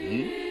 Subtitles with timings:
[0.00, 0.49] Hmm?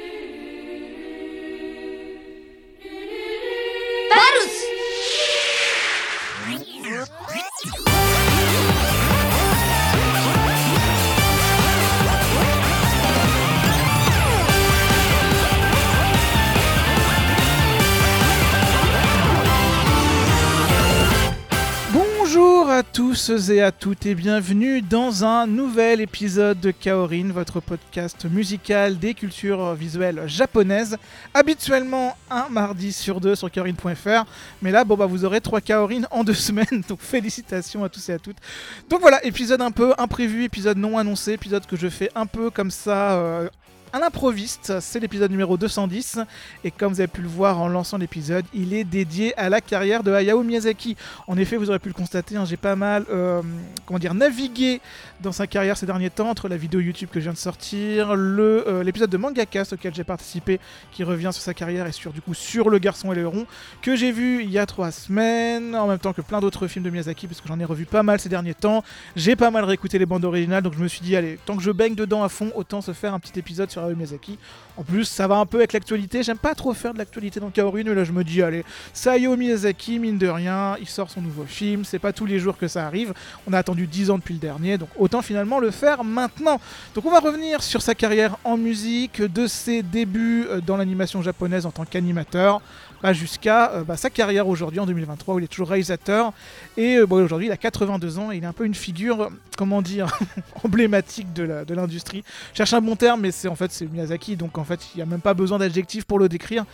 [23.29, 29.13] Et à toutes et bienvenue dans un nouvel épisode de Kaorin, votre podcast musical des
[29.13, 30.97] cultures visuelles japonaises.
[31.35, 34.25] Habituellement un mardi sur deux sur kaorin.fr,
[34.63, 38.09] mais là bon bah vous aurez trois Kaorin en deux semaines, donc félicitations à tous
[38.09, 38.37] et à toutes.
[38.89, 42.49] Donc voilà, épisode un peu imprévu, épisode non annoncé, épisode que je fais un peu
[42.49, 43.47] comme ça euh,
[43.91, 46.19] à l'improviste, c'est l'épisode numéro 210
[46.63, 49.61] et comme vous avez pu le voir en lançant l'épisode, il est dédié à la
[49.61, 50.95] carrière de Hayao Miyazaki.
[51.27, 53.41] En effet, vous aurez pu le constater, hein, j'ai pas mal euh,
[53.85, 54.79] comment dire, navigué
[55.21, 58.11] dans sa carrière ces derniers temps entre la vidéo YouTube que je viens de sortir,
[58.11, 60.59] euh, l'épisode de Mangacast auquel j'ai participé
[60.91, 63.47] qui revient sur sa carrière et sur du coup sur Le Garçon et le Rond
[63.81, 66.85] que j'ai vu il y a trois semaines en même temps que plein d'autres films
[66.85, 68.83] de Miyazaki parce que j'en ai revu pas mal ces derniers temps.
[69.15, 71.63] J'ai pas mal réécouté les bandes originales donc je me suis dit allez, tant que
[71.63, 74.37] je baigne dedans à fond, autant se faire un petit épisode sur Hayao Miyazaki.
[74.77, 76.23] En plus, ça va un peu avec l'actualité.
[76.23, 78.63] J'aime pas trop faire de l'actualité dans Kaorin, mais là je me dis, allez,
[79.05, 82.57] Hayao Miyazaki, mine de rien, il sort son nouveau film, c'est pas tous les jours
[82.57, 83.13] que ça arrive.
[83.47, 86.59] On a attendu 10 ans depuis le dernier, donc autant finalement le faire maintenant.
[86.95, 91.21] Donc on va revenir sur sa carrière en musique, de ses débuts euh, dans l'animation
[91.21, 92.61] japonaise en tant qu'animateur,
[93.13, 96.33] jusqu'à euh, bah, sa carrière aujourd'hui en 2023 où il est toujours réalisateur.
[96.77, 99.81] Et euh, aujourd'hui il a 82 ans et il est un peu une figure, comment
[99.81, 100.07] dire,
[100.63, 102.23] emblématique de la- de l'industrie.
[102.53, 104.97] Je cherche un bon terme, mais c'est en fait c'est Miyazaki, donc en fait il
[104.97, 106.65] n'y a même pas besoin d'adjectif pour le décrire.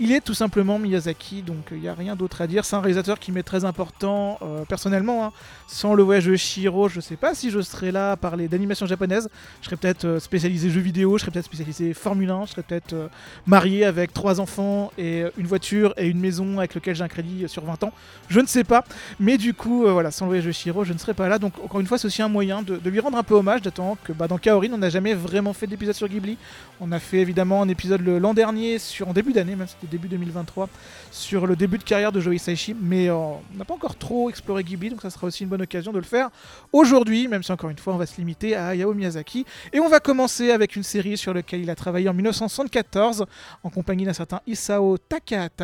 [0.00, 2.64] Il est tout simplement Miyazaki, donc il n'y a rien d'autre à dire.
[2.64, 5.26] C'est un réalisateur qui m'est très important euh, personnellement.
[5.26, 5.32] hein.
[5.68, 8.86] Sans le voyage de Shiro, je sais pas si je serais là à parler d'animation
[8.86, 9.28] japonaise.
[9.60, 12.94] Je serais peut-être spécialisé jeux vidéo, je serais peut-être spécialisé Formule 1, je serais peut-être
[13.46, 17.48] marié avec trois enfants et une voiture et une maison avec lequel j'ai un crédit
[17.48, 17.92] sur 20 ans.
[18.28, 18.84] Je ne sais pas.
[19.20, 21.38] Mais du coup, euh, voilà, sans le voyage de Shiro, je ne serais pas là.
[21.38, 23.98] Donc encore une fois, c'est aussi un moyen de, lui rendre un peu hommage, d'attendre
[24.04, 26.36] que bah, dans Kaorin, on n'a jamais vraiment fait d'épisode sur Ghibli.
[26.80, 30.08] On a fait évidemment un épisode l'an dernier, sur, en début d'année, même c'était début
[30.08, 30.68] 2023,
[31.10, 34.28] sur le début de carrière de Joe Hisaishi, mais euh, on n'a pas encore trop
[34.28, 36.30] exploré Ghibli, donc ça sera aussi une bonne occasion de le faire
[36.72, 39.46] aujourd'hui, même si encore une fois on va se limiter à Hayao Miyazaki.
[39.72, 43.26] Et on va commencer avec une série sur laquelle il a travaillé en 1974,
[43.62, 45.63] en compagnie d'un certain Isao Takahata.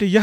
[0.00, 0.18] les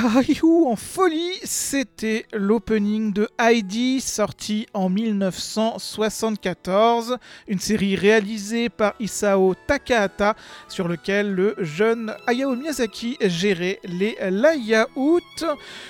[0.66, 1.36] en folie.
[1.44, 7.18] C'était l'opening de Heidi, sorti en 1974,
[7.48, 10.36] une série réalisée par Isao Takahata,
[10.68, 15.20] sur lequel le jeune Hayao Miyazaki gérait les layouts.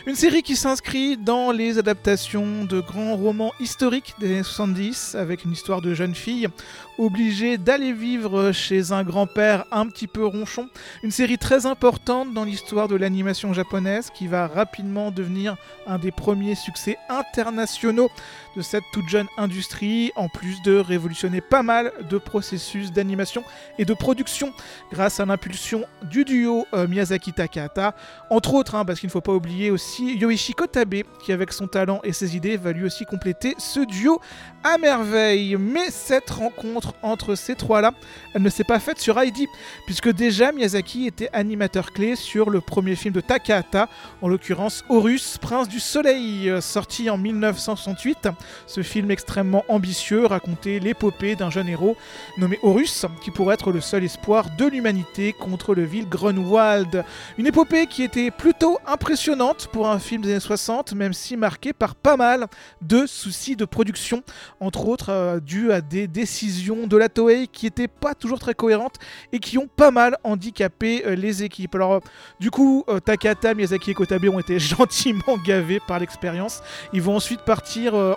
[0.06, 5.46] Une série qui s'inscrit dans les adaptations de grands romans historiques des années 70, avec
[5.46, 6.50] une histoire de jeune fille
[6.98, 10.70] obligée d'aller vivre chez un grand-père un petit peu ronchon.
[11.04, 15.56] Une série très importante dans l'histoire de l'animation japonaise qui va rapidement devenir
[15.88, 18.10] un des premiers succès internationaux
[18.56, 23.44] de cette toute jeune industrie, en plus de révolutionner pas mal de processus d'animation
[23.78, 24.54] et de production
[24.92, 27.96] grâce à l'impulsion du duo euh, Miyazaki-Takahata,
[28.30, 31.68] entre autres, hein, parce qu'il ne faut pas oublier aussi Yoichi Kotabe, qui avec son
[31.68, 34.20] talent et ses idées va lui aussi compléter ce duo
[34.64, 35.56] à merveille.
[35.58, 37.92] Mais cette rencontre entre ces trois-là,
[38.34, 39.48] elle ne s'est pas faite sur Heidi,
[39.86, 43.88] puisque déjà Miyazaki était animateur clé sur le premier film de Takahata,
[44.22, 48.30] en l'occurrence Horus, Prince du Soleil, euh, sorti en 1968.
[48.68, 51.96] Ce film extrêmement ambitieux racontait l'épopée d'un jeune héros
[52.38, 57.04] nommé Horus, qui pourrait être le seul espoir de l'humanité contre le vil Grunwald.
[57.38, 61.74] Une épopée qui était plutôt impressionnante pour un film des années 60, même si marqué
[61.74, 62.48] par pas mal
[62.82, 64.24] de soucis de production,
[64.60, 68.54] entre autres euh, dû à des décisions de la Toei qui n'étaient pas toujours très
[68.54, 68.96] cohérentes
[69.32, 71.76] et qui ont pas mal handicapé euh, les équipes.
[71.76, 72.02] Alors,
[72.40, 76.62] du coup, euh, Takata, Miyazaki et Kotabe ont été gentiment gavés par l'expérience.
[76.94, 78.14] Ils vont ensuite partir euh,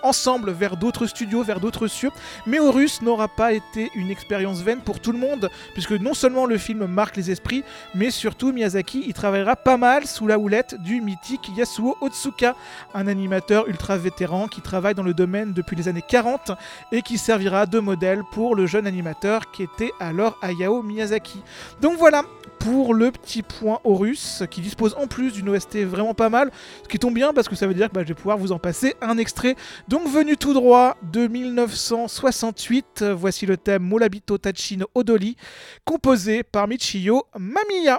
[0.48, 2.10] vers d'autres studios, vers d'autres cieux.
[2.46, 6.46] Mais Horus n'aura pas été une expérience vaine pour tout le monde, puisque non seulement
[6.46, 7.64] le film marque les esprits,
[7.94, 12.54] mais surtout Miyazaki y travaillera pas mal sous la houlette du mythique Yasuo Otsuka,
[12.94, 16.52] un animateur ultra vétéran qui travaille dans le domaine depuis les années 40
[16.92, 21.42] et qui servira de modèle pour le jeune animateur qui était alors Hayao Miyazaki.
[21.80, 22.22] Donc voilà
[22.64, 26.50] pour le petit point Horus qui dispose en plus d'une OST vraiment pas mal,
[26.82, 28.52] ce qui tombe bien parce que ça veut dire que bah, je vais pouvoir vous
[28.52, 29.54] en passer un extrait.
[29.86, 35.36] Donc venu tout droit de 1968, euh, voici le thème Molabito Tachino Odoli,
[35.84, 37.98] composé par Michiyo Mamiya.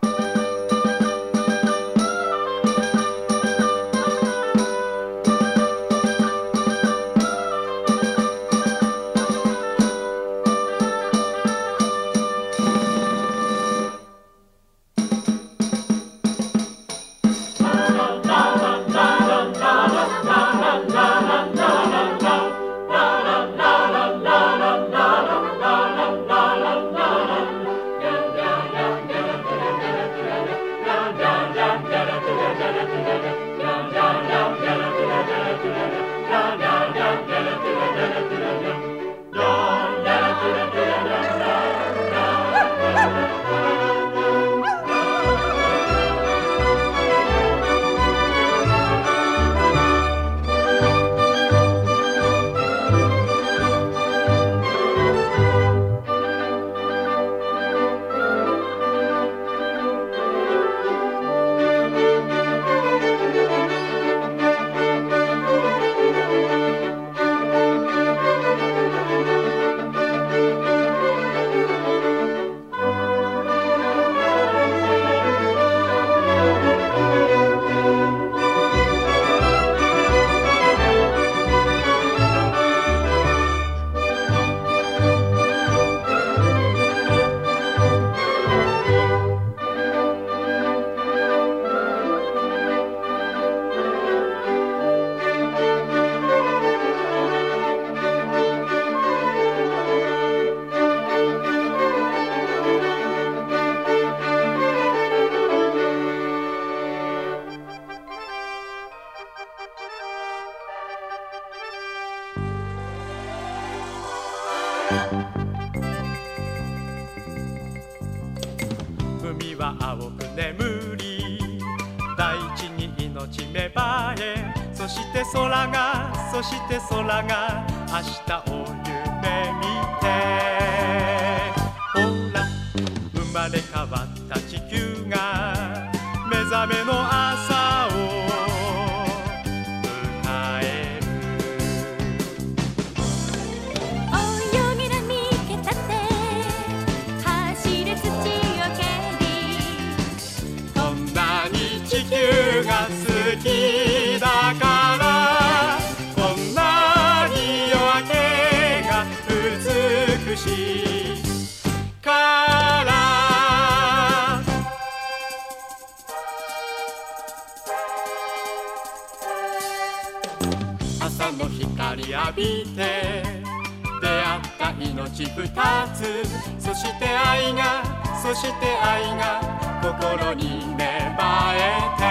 [178.35, 179.39] して愛が
[179.81, 180.83] 心に芽
[181.18, 181.23] 生
[181.56, 181.57] え
[181.97, 182.04] て。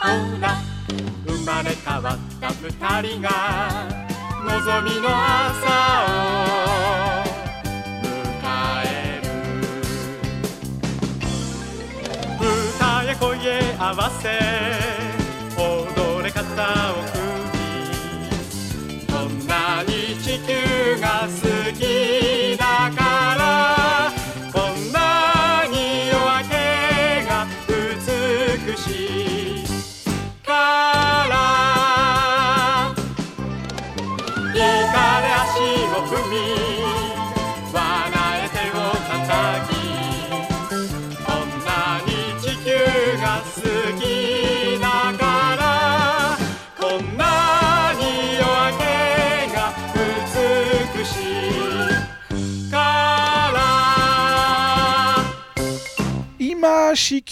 [0.00, 0.06] ほ
[0.40, 0.44] ら
[1.26, 2.70] 生まれ変わった二
[3.08, 3.28] 人が
[4.44, 5.66] 望みの朝
[6.06, 6.14] を
[8.02, 8.44] 迎
[8.84, 8.88] え
[9.24, 9.26] る。
[12.38, 13.26] 歌や声
[13.78, 14.24] 合わせ
[15.56, 16.44] 踊れ方
[16.92, 17.15] を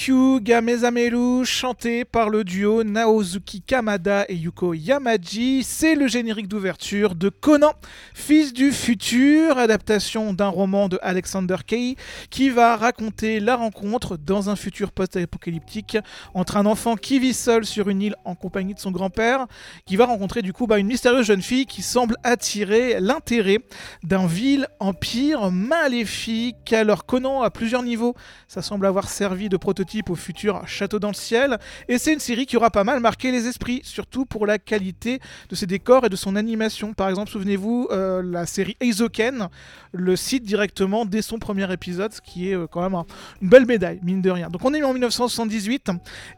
[0.04, 7.14] Shikyu Gamezameru, chanté par le duo Naozuki Kamada et Yuko Yamaji, c'est le générique d'ouverture
[7.14, 7.72] de Conan,
[8.12, 11.96] fils du futur, adaptation d'un roman de Alexander Kay,
[12.28, 15.96] qui va raconter la rencontre dans un futur post-apocalyptique
[16.34, 19.46] entre un enfant qui vit seul sur une île en compagnie de son grand-père,
[19.86, 23.58] qui va rencontrer du coup bah, une mystérieuse jeune fille qui semble attirer l'intérêt
[24.02, 26.74] d'un vil empire maléfique.
[26.74, 28.14] Alors Conan à plusieurs niveaux,
[28.48, 31.58] ça semble avoir servi de prototype au futur Château dans le ciel,
[31.88, 35.20] et c'est une série qui aura pas mal marqué les esprits, surtout pour la qualité
[35.48, 36.92] de ses décors et de son animation.
[36.94, 39.48] Par exemple, souvenez-vous, euh, la série Eizoken
[39.92, 43.06] le cite directement dès son premier épisode, ce qui est euh, quand même un-
[43.40, 44.48] une belle médaille, mine de rien.
[44.48, 45.90] Donc on est en 1978,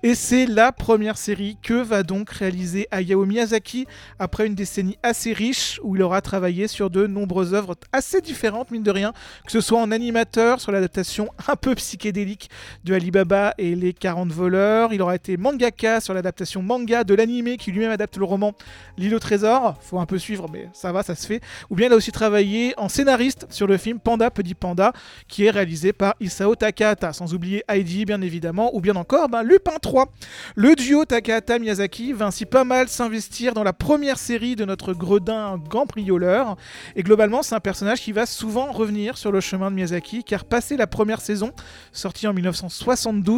[0.02, 3.86] et c'est la première série que va donc réaliser Hayao Miyazaki
[4.18, 8.70] après une décennie assez riche où il aura travaillé sur de nombreuses œuvres assez différentes,
[8.70, 9.12] mine de rien,
[9.46, 12.50] que ce soit en animateur sur l'adaptation un peu psychédélique
[12.84, 14.92] de Alibaba et les 40 voleurs.
[14.92, 18.54] Il aura été mangaka sur l'adaptation manga de l'animé qui lui-même adapte le roman
[18.96, 19.76] L'île au trésor.
[19.80, 21.40] Faut un peu suivre, mais ça va, ça se fait.
[21.70, 24.92] Ou bien il a aussi travaillé en scénariste sur le film Panda Petit Panda
[25.28, 27.12] qui est réalisé par Isao Takahata.
[27.12, 30.06] Sans oublier Heidi, bien évidemment, ou bien encore ben, Lupin 3.
[30.54, 35.60] Le duo Takahata-Miyazaki va ainsi pas mal s'investir dans la première série de notre gredin
[35.70, 36.56] cambrioleur.
[36.94, 40.44] Et globalement, c'est un personnage qui va souvent revenir sur le chemin de Miyazaki, car
[40.44, 41.52] passé la première saison,
[41.92, 43.35] sortie en 1972,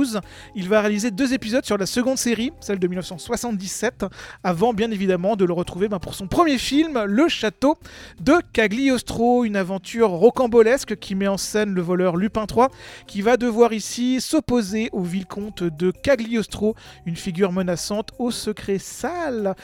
[0.54, 4.06] il va réaliser deux épisodes sur la seconde série, celle de 1977,
[4.44, 7.78] avant bien évidemment de le retrouver ben, pour son premier film, Le Château
[8.20, 12.66] de Cagliostro, une aventure rocambolesque qui met en scène le voleur Lupin III,
[13.06, 16.74] qui va devoir ici s'opposer au vicomte de Cagliostro,
[17.06, 19.54] une figure menaçante au secret sale.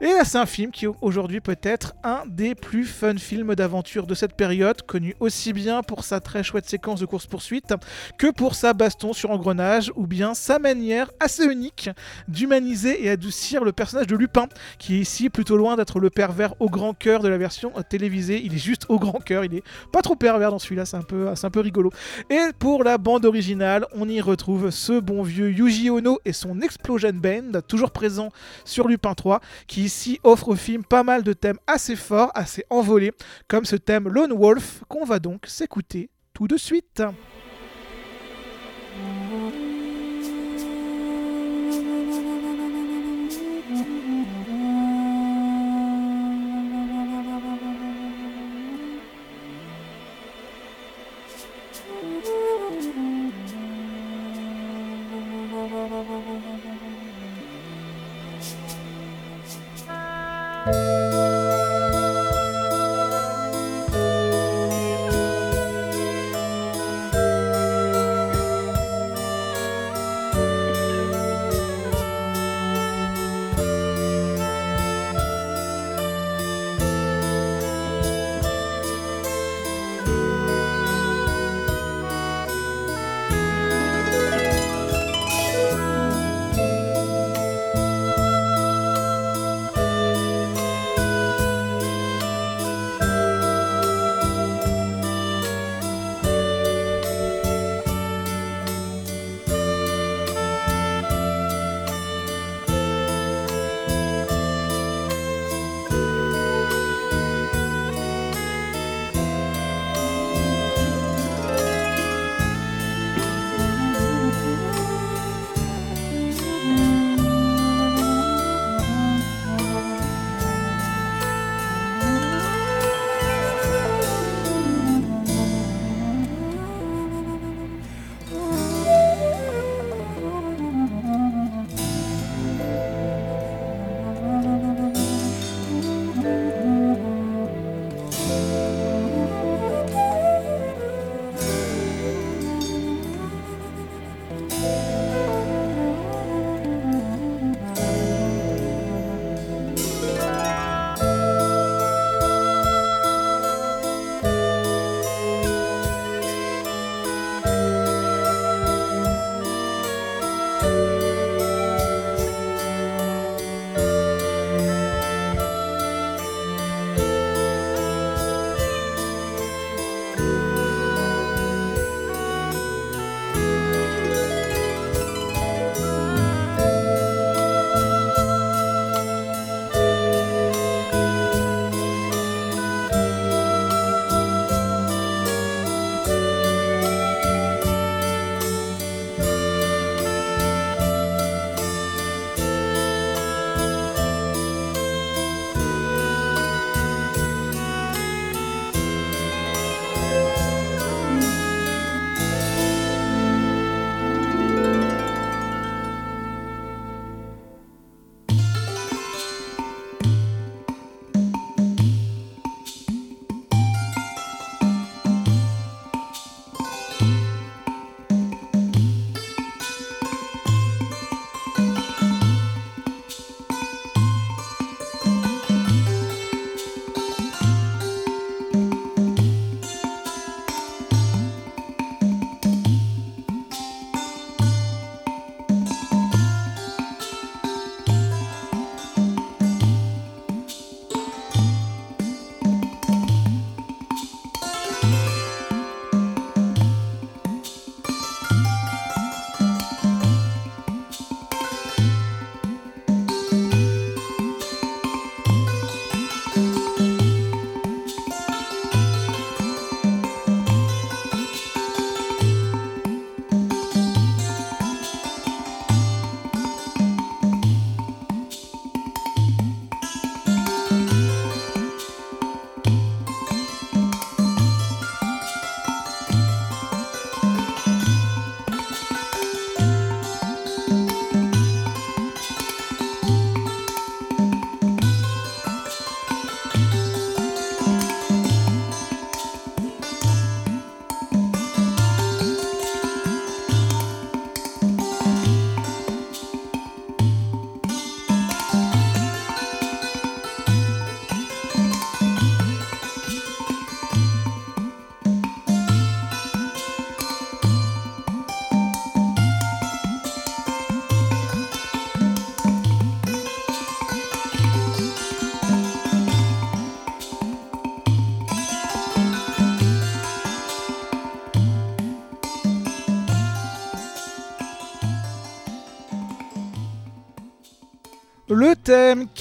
[0.00, 4.14] Et c'est un film qui aujourd'hui peut être un des plus fun films d'aventure de
[4.14, 7.74] cette période, connu aussi bien pour sa très chouette séquence de course-poursuite
[8.18, 11.90] que pour sa baston sur engrenage ou bien sa manière assez unique
[12.28, 14.48] d'humaniser et adoucir le personnage de Lupin,
[14.78, 17.82] qui est ici plutôt loin d'être le pervers au grand cœur de la version euh,
[17.82, 18.40] télévisée.
[18.44, 21.02] Il est juste au grand cœur, il est pas trop pervers dans celui-là, c'est un
[21.42, 21.90] un peu rigolo.
[22.30, 26.60] Et pour la bande originale, on y retrouve ce bon vieux Yuji Ono et son
[26.60, 28.30] Explosion Band, toujours présent
[28.64, 32.64] sur Lupin 3, qui ici offre au film pas mal de thèmes assez forts, assez
[32.70, 33.12] envolés,
[33.48, 37.02] comme ce thème Lone Wolf, qu'on va donc s'écouter tout de suite.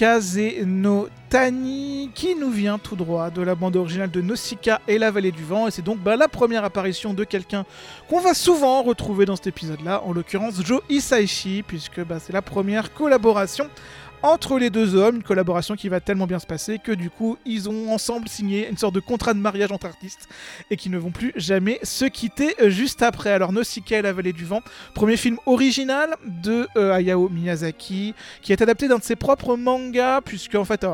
[0.01, 4.81] Thème Kaze no Tani qui nous vient tout droit de la bande originale de Nausicaa
[4.87, 5.67] et la vallée du vent.
[5.67, 7.65] Et c'est donc bah, la première apparition de quelqu'un
[8.09, 12.33] qu'on va souvent retrouver dans cet épisode là, en l'occurrence Joe Hisaishi puisque bah, c'est
[12.33, 13.69] la première collaboration
[14.23, 17.37] entre les deux hommes, une collaboration qui va tellement bien se passer que du coup
[17.45, 20.29] ils ont ensemble signé une sorte de contrat de mariage entre artistes
[20.69, 23.31] et qui ne vont plus jamais se quitter juste après.
[23.31, 24.61] Alors Nausicaa la vallée du vent,
[24.93, 30.21] premier film original de euh, Hayao Miyazaki qui est adapté d'un de ses propres mangas
[30.21, 30.85] puisque en fait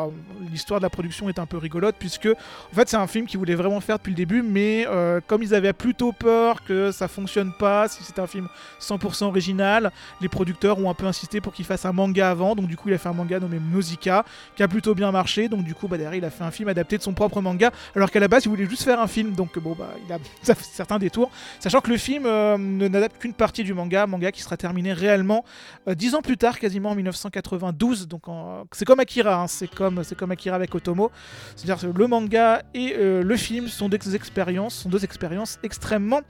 [0.51, 3.39] l'histoire de la production est un peu rigolote puisque en fait c'est un film qu'ils
[3.39, 7.07] voulaient vraiment faire depuis le début mais euh, comme ils avaient plutôt peur que ça
[7.07, 8.47] fonctionne pas si c'est un film
[8.79, 12.67] 100% original, les producteurs ont un peu insisté pour qu'il fasse un manga avant donc
[12.67, 14.23] du coup il a fait un manga nommé Nausicaa
[14.55, 15.49] qui a plutôt bien marché.
[15.49, 17.71] Donc du coup bah, derrière il a fait un film adapté de son propre manga
[17.95, 19.33] alors qu'à la base il voulait juste faire un film.
[19.33, 20.19] Donc bon bah il a
[20.55, 21.29] certains détours.
[21.59, 24.93] Sachant que le film euh, ne n'adapte qu'une partie du manga manga qui sera terminé
[24.93, 25.43] réellement
[25.89, 29.67] euh, dix ans plus tard quasiment en 1992 donc en- c'est comme Akira hein, c'est
[29.73, 31.11] comme comme Akira avec Otomo.
[31.55, 36.21] C'est-à-dire que le manga et euh, le film sont des expériences sont deux expériences extrêmement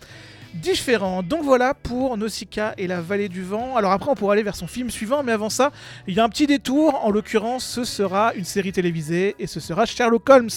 [0.61, 1.23] différents.
[1.23, 3.75] Donc voilà pour Nausicaa et la vallée du vent.
[3.77, 5.71] Alors après on pourra aller vers son film suivant, mais avant ça,
[6.07, 7.03] il y a un petit détour.
[7.05, 10.49] En l'occurrence, ce sera une série télévisée et ce sera Sherlock Holmes,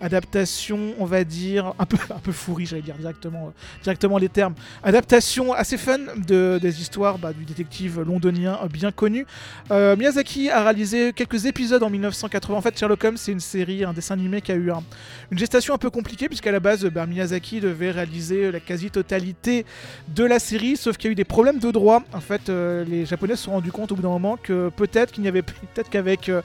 [0.00, 3.50] adaptation, on va dire un peu un peu fourri, j'allais dire directement euh,
[3.82, 4.54] directement les termes.
[4.82, 9.26] Adaptation assez fun de, des histoires bah, du détective londonien bien connu.
[9.70, 12.56] Euh, Miyazaki a réalisé quelques épisodes en 1980.
[12.56, 14.82] En fait, Sherlock Holmes, c'est une série, un dessin animé qui a eu un-
[15.30, 20.24] une gestation un peu compliquée puisqu'à la base, bah, Miyazaki devait réaliser la quasi-totalité de
[20.24, 22.02] la série, sauf qu'il y a eu des problèmes de droit.
[22.12, 25.12] En fait, euh, les Japonais se sont rendus compte au bout d'un moment que peut-être
[25.12, 25.42] qu'il n'y avait
[25.74, 26.42] peut-être qu'avec euh,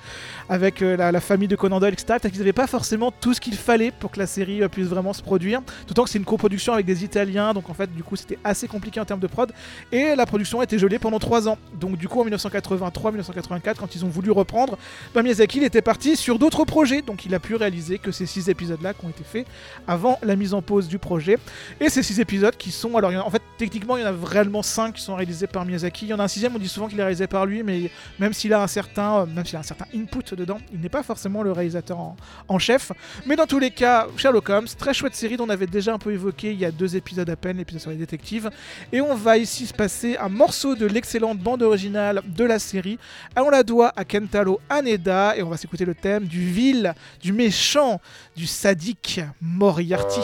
[0.49, 3.55] avec euh, la, famille de Conan Doyle, etc., qu'ils n'avaient pas forcément tout ce qu'il
[3.55, 5.61] fallait pour que la série puisse vraiment se produire.
[5.87, 8.67] D'autant que c'est une coproduction avec des Italiens, donc en fait, du coup, c'était assez
[8.67, 9.51] compliqué en termes de prod.
[9.91, 11.57] Et la production a été gelée pendant 3 ans.
[11.79, 14.77] Donc du coup, en 1983-1984, quand ils ont voulu reprendre,
[15.13, 17.01] bah, Miyazaki il était parti sur d'autres projets.
[17.01, 19.47] Donc il a pu réaliser que ces 6 épisodes-là qui ont été faits
[19.87, 21.37] avant la mise en pause du projet.
[21.79, 22.80] Et ces 6 épisodes qui sont...
[22.83, 26.05] Alors en fait, techniquement, il y en a vraiment 5 qui sont réalisés par Miyazaki.
[26.05, 27.91] Il y en a un sixième, on dit souvent qu'il est réalisé par lui, mais
[28.19, 30.89] même s'il a un certain, euh, même s'il a un certain input dedans, il n'est
[30.89, 31.99] pas forcément le réalisateur
[32.47, 32.91] en, chef.
[33.25, 35.99] Mais dans tous les cas, Sherlock Holmes, très chouette série dont on avait déjà un
[35.99, 38.49] peu évoqué il y a deux épisodes à peine, l'épisode sur les détectives.
[38.91, 42.97] Et on va ici se passer un morceau de l'excellente bande originale de la série.
[43.35, 47.33] On la doit à Kentaro Haneda et on va s'écouter le thème du vil, du
[47.33, 47.99] méchant,
[48.35, 50.21] du sadique Moriarty.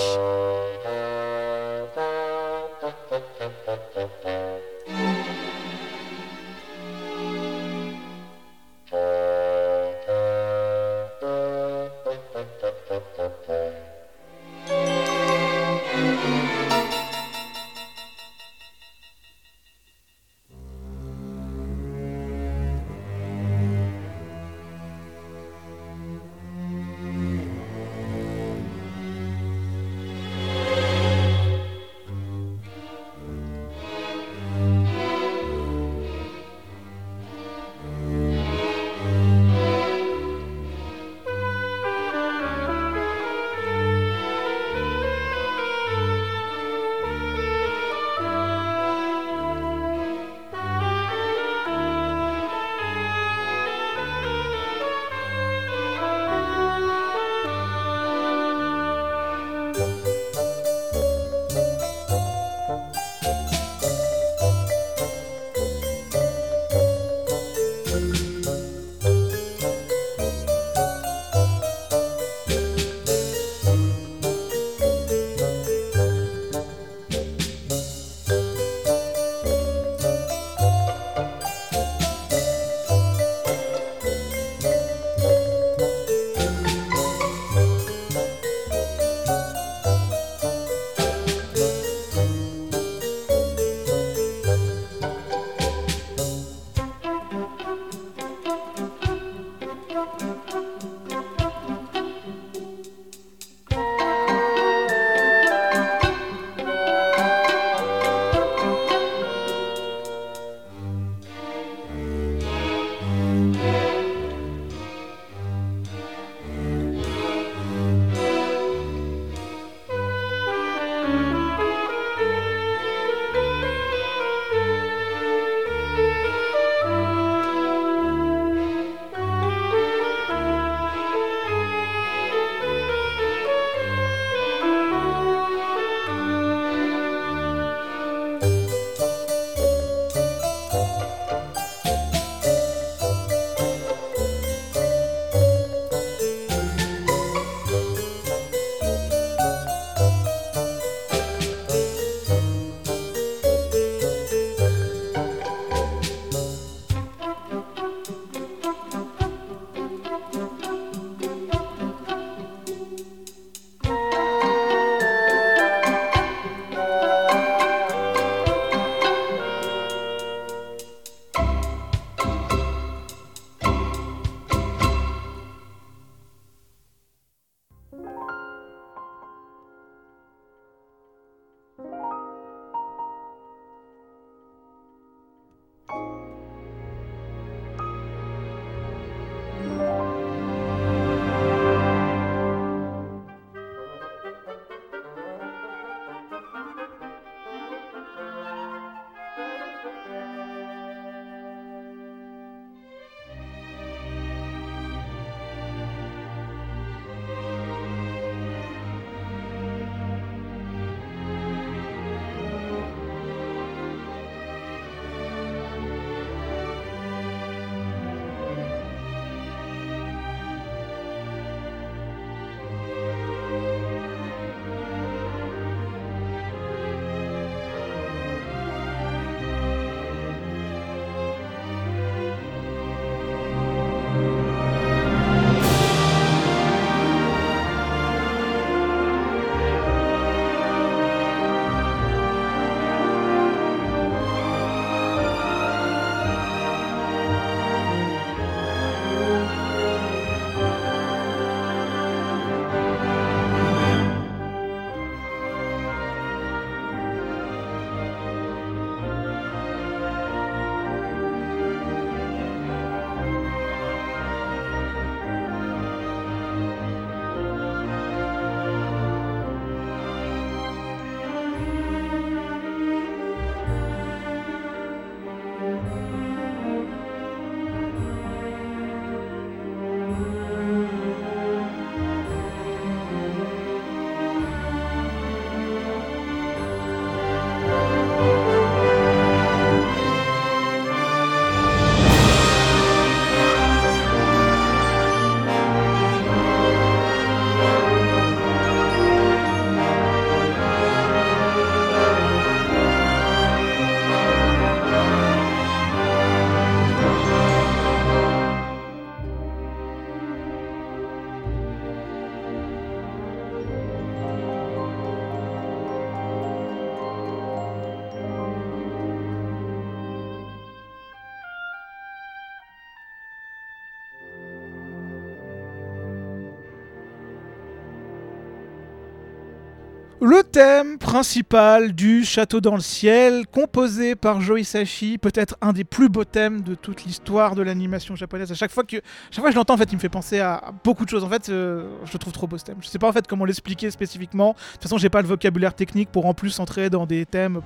[330.57, 336.09] Thème principal du Château dans le ciel, composé par Joe Hisaishi, peut-être un des plus
[336.09, 338.51] beaux thèmes de toute l'histoire de l'animation japonaise.
[338.51, 338.97] À chaque fois que,
[339.29, 341.23] chaque fois je l'entends, en fait, il me fait penser à, beaucoup de choses.
[341.23, 342.77] En fait, euh, je trouve trop beau ce thème.
[342.81, 344.53] Je sais pas en fait comment l'expliquer spécifiquement.
[344.53, 347.61] De toute façon, j'ai pas le vocabulaire technique pour en plus entrer dans des thèmes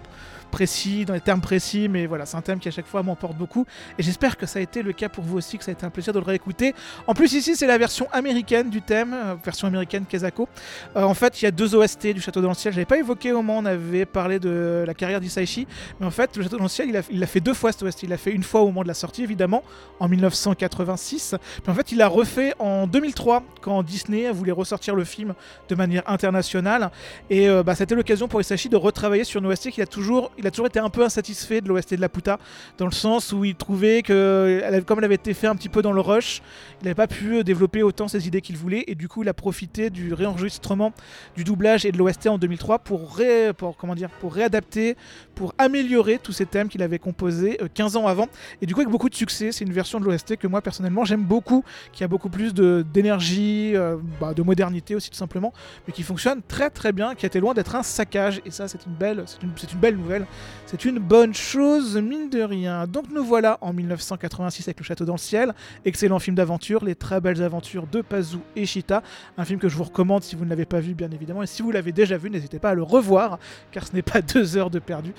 [0.51, 3.35] précis, dans des termes précis, mais voilà, c'est un thème qui à chaque fois m'emporte
[3.37, 3.65] beaucoup.
[3.97, 5.85] Et j'espère que ça a été le cas pour vous aussi, que ça a été
[5.85, 6.75] un plaisir de le réécouter.
[7.07, 10.47] En plus, ici, c'est la version américaine du thème, euh, version américaine Kezako.
[10.95, 12.73] Euh, en fait, il y a deux OST du Château dans le ciel.
[12.85, 15.67] Pas évoqué au moment où on avait parlé de la carrière d'Isaichi,
[15.99, 18.03] mais en fait, le Château dans il a, il a fait deux fois cet OST.
[18.03, 19.63] Il l'a fait une fois au moment de la sortie, évidemment,
[19.99, 21.35] en 1986.
[21.61, 25.33] Puis en fait, il l'a refait en 2003, quand Disney voulait ressortir le film
[25.69, 26.91] de manière internationale.
[27.29, 30.31] Et euh, bah, c'était l'occasion pour Isaichi de retravailler sur une OST qu'il a toujours,
[30.37, 32.39] il a toujours été un peu insatisfait de l'OST de la Puta,
[32.77, 35.81] dans le sens où il trouvait que, comme elle avait été fait un petit peu
[35.81, 36.41] dans le rush,
[36.81, 39.29] il n'avait pas pu euh, développer autant ses idées qu'il voulait, et du coup, il
[39.29, 40.93] a profité du réenregistrement
[41.35, 44.95] du doublage et de l'OST en 2003 pour, comment dire, pour réadapter,
[45.35, 48.27] pour améliorer tous ces thèmes qu'il avait composés euh, 15 ans avant,
[48.61, 49.51] et du coup, avec beaucoup de succès.
[49.51, 52.85] C'est une version de l'OST que moi, personnellement, j'aime beaucoup, qui a beaucoup plus de-
[52.93, 55.53] d'énergie, euh, bah, de modernité aussi, tout simplement,
[55.87, 58.67] mais qui fonctionne très très bien, qui a été loin d'être un saccage, et ça,
[58.67, 60.25] c'est une belle, une, une belle nouvelle.
[60.65, 62.87] C'est une bonne chose, mine de rien.
[62.87, 65.53] Donc nous voilà en 1986 avec Le Château dans le ciel.
[65.85, 69.03] Excellent film d'aventure, les très belles aventures de Pazu et Shita.
[69.37, 71.43] Un film que je vous recommande si vous ne l'avez pas vu, bien évidemment.
[71.43, 73.39] Et si vous l'avez déjà vu, n'hésitez pas à le revoir,
[73.71, 75.13] car ce n'est pas deux heures de perdu.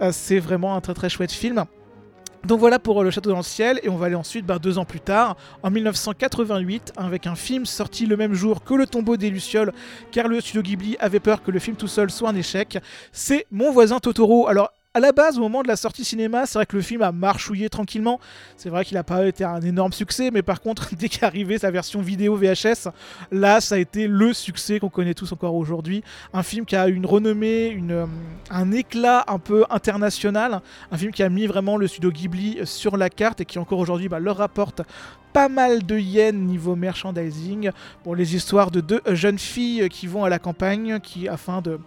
[0.00, 1.64] Euh, c'est vraiment un très très chouette film.
[2.44, 4.58] Donc voilà pour euh, Le Château dans le ciel, et on va aller ensuite bah,
[4.58, 8.86] deux ans plus tard, en 1988, avec un film sorti le même jour que Le
[8.86, 9.72] tombeau des Lucioles,
[10.12, 12.78] car le studio Ghibli avait peur que le film tout seul soit un échec.
[13.12, 14.46] C'est Mon voisin Totoro.
[14.46, 17.02] Alors à la base, au moment de la sortie cinéma, c'est vrai que le film
[17.02, 18.18] a marchouillé tranquillement.
[18.56, 21.56] C'est vrai qu'il n'a pas été un énorme succès, mais par contre, dès qu'est arrivée
[21.56, 22.88] sa version vidéo VHS,
[23.30, 26.02] là, ça a été le succès qu'on connaît tous encore aujourd'hui.
[26.32, 28.06] Un film qui a une renommée, euh,
[28.50, 30.62] un éclat un peu international.
[30.90, 33.78] Un film qui a mis vraiment le studio Ghibli sur la carte et qui encore
[33.78, 34.82] aujourd'hui bah, leur rapporte
[35.32, 37.70] pas mal de yens niveau merchandising.
[38.04, 41.78] Bon, les histoires de deux jeunes filles qui vont à la campagne, qui afin de,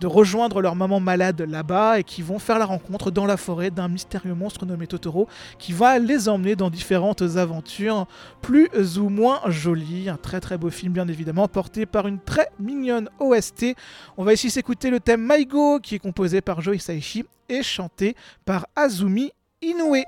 [0.00, 3.70] de rejoindre leur maman malade là-bas et qui vont faire la rencontre dans la forêt
[3.70, 8.06] d'un mystérieux monstre nommé Totoro qui va les emmener dans différentes aventures
[8.40, 10.08] plus ou moins jolies.
[10.08, 13.76] Un très très beau film bien évidemment porté par une très mignonne OST.
[14.16, 18.16] On va ici s'écouter le thème Maigo qui est composé par Joe Hisaishi et chanté
[18.44, 20.04] par Azumi Inoue.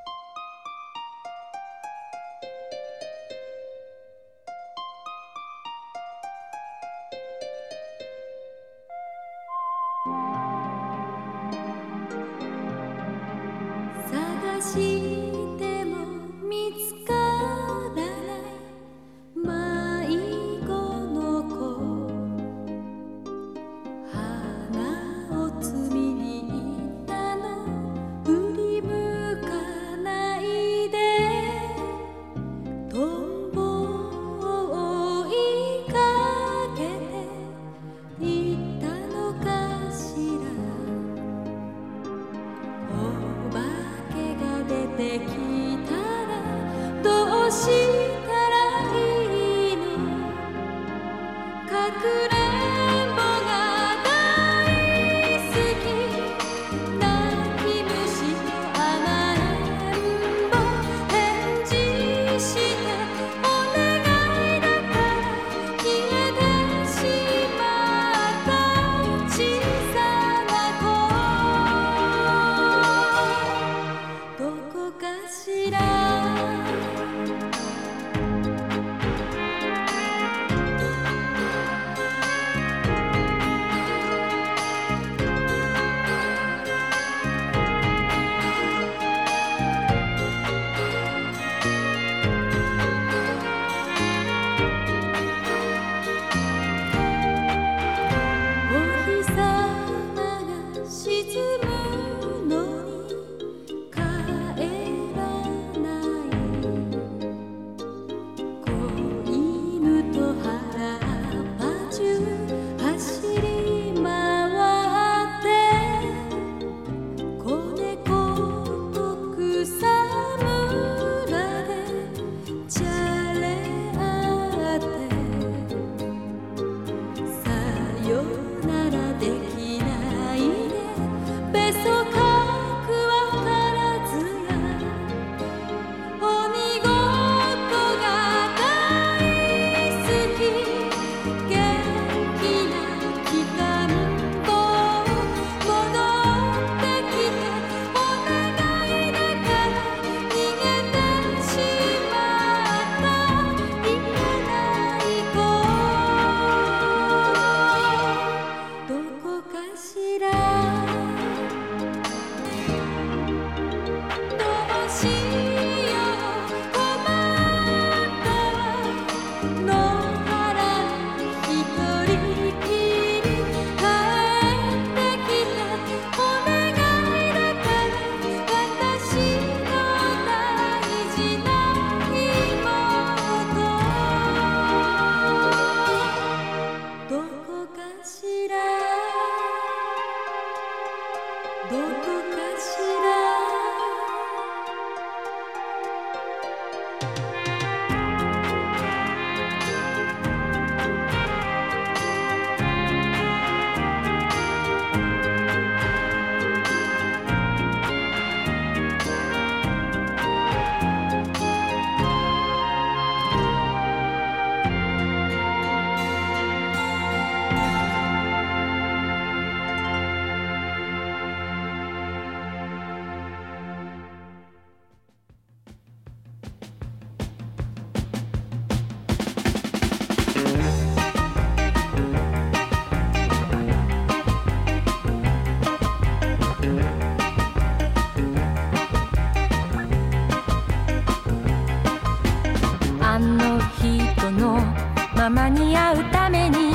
[245.62, 246.74] に会うために。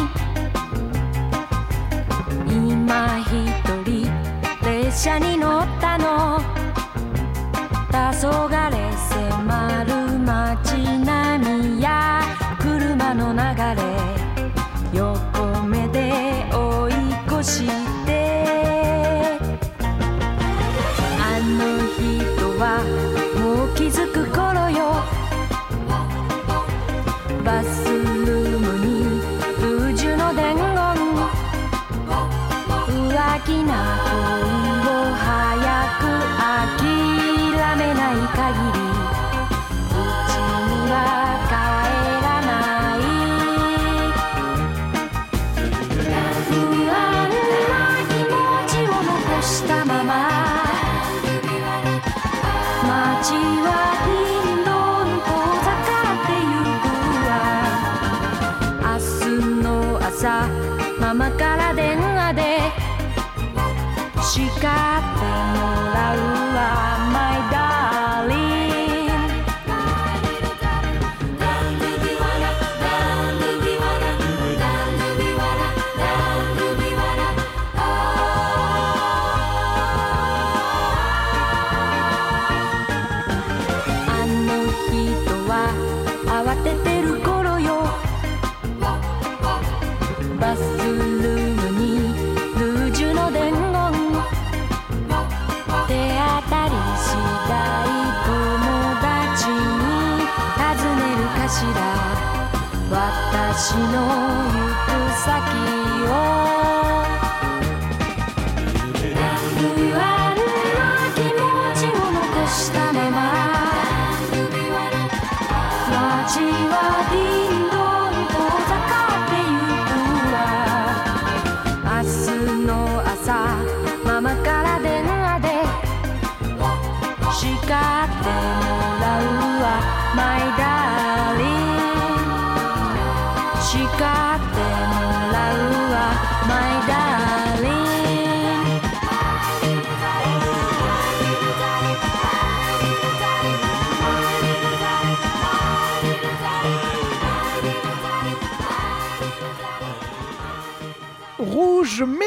[2.47, 3.27] 今一
[3.83, 4.09] 人
[4.63, 6.39] 列車に乗ったの。
[7.91, 8.86] 黄昏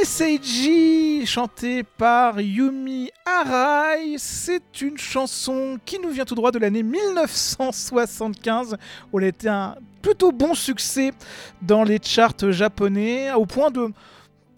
[0.01, 4.15] Rouge Message chanté par Yumi Arai.
[4.17, 8.79] C'est une chanson qui nous vient tout droit de l'année 1975
[9.13, 11.13] où elle était un plutôt bon succès
[11.61, 13.93] dans les charts japonais au point de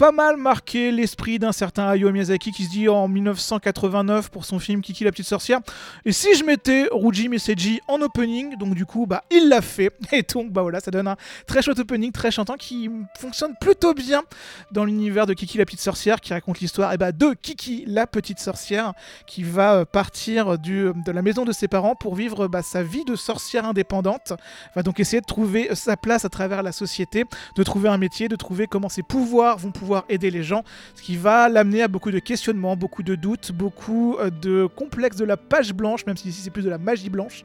[0.02, 4.58] pas mal marquer l'esprit d'un certain Hayao Miyazaki qui se dit en 1989 pour son
[4.58, 5.60] film Kiki la petite sorcière.
[6.04, 9.92] Et si je mettais Ruji Meseji en opening donc du coup bah il l'a fait.
[10.12, 11.14] Et donc bah voilà ça donne un
[11.46, 14.24] très chouette opening très chantant qui fonctionne plutôt bien
[14.72, 18.08] dans l'univers de Kiki la petite sorcière qui raconte l'histoire eh bah, de Kiki la
[18.08, 18.94] petite sorcière
[19.28, 22.82] qui va euh, partir du, de la maison de ses parents pour vivre bah, sa
[22.82, 24.32] vie de sorcière indépendante.
[24.74, 27.24] Va donc essayer de trouver sa place à travers la société
[27.54, 30.64] de trouver un métier de trouver comment ses pouvoirs vont pouvoir aider les gens
[30.94, 35.16] ce qui va l'amener à beaucoup de questionnements beaucoup de doutes beaucoup euh, de complexes
[35.16, 37.44] de la page blanche même si ici c'est plus de la magie blanche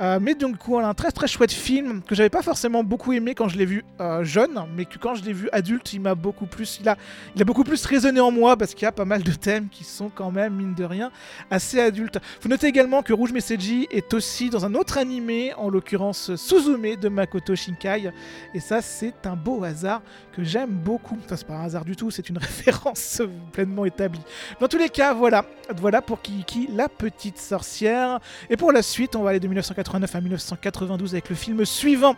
[0.00, 3.12] euh, mais donc, du coup, un très très chouette film que j'avais pas forcément beaucoup
[3.12, 6.00] aimé quand je l'ai vu euh, jeune, mais que quand je l'ai vu adulte, il
[6.00, 6.96] m'a beaucoup plus, il a,
[7.44, 10.08] beaucoup plus résonné en moi parce qu'il y a pas mal de thèmes qui sont
[10.08, 11.10] quand même mine de rien
[11.50, 12.18] assez adultes.
[12.40, 13.52] Faut noter également que Rouge Message
[13.90, 18.10] est aussi dans un autre animé, en l'occurrence Suzume de Makoto Shinkai,
[18.54, 20.02] et ça c'est un beau hasard
[20.32, 21.18] que j'aime beaucoup.
[21.24, 24.20] Enfin, c'est pas un hasard du tout, c'est une référence pleinement établie.
[24.60, 25.44] Dans tous les cas, voilà,
[25.76, 28.20] voilà pour Kiki, la petite sorcière.
[28.50, 32.16] Et pour la suite, on va aller de 1989 à 1992 avec le film suivant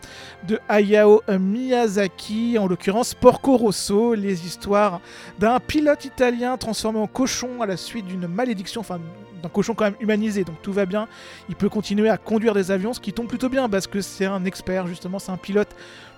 [0.48, 5.00] de Hayao Miyazaki, en l'occurrence Porco Rosso, les histoires
[5.38, 8.98] d'un pilote italien transformé en cochon à la suite d'une malédiction, enfin
[9.42, 11.06] d'un cochon quand même humanisé, donc tout va bien.
[11.48, 14.24] Il peut continuer à conduire des avions, ce qui tombe plutôt bien parce que c'est
[14.24, 15.68] un expert, justement, c'est un pilote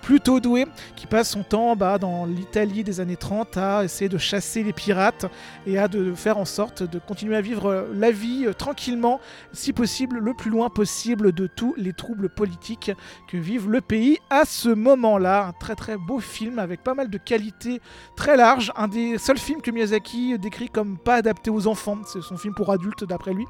[0.06, 4.62] plutôt doué qui passe son temps dans l'Italie des années 30 à essayer de chasser
[4.62, 5.26] les pirates
[5.66, 9.20] et à de faire en sorte de continuer à vivre la vie euh, tranquillement,
[9.52, 12.92] si possible le plus loin possible de tous les troubles politiques
[13.26, 15.48] que vive le pays à ce moment-là.
[15.48, 17.80] Un très très beau film avec pas mal de qualités
[18.14, 22.22] très larges, un des seuls films que Miyazaki décrit comme pas adapté aux enfants, c'est
[22.22, 23.46] son film pour adultes d'après lui.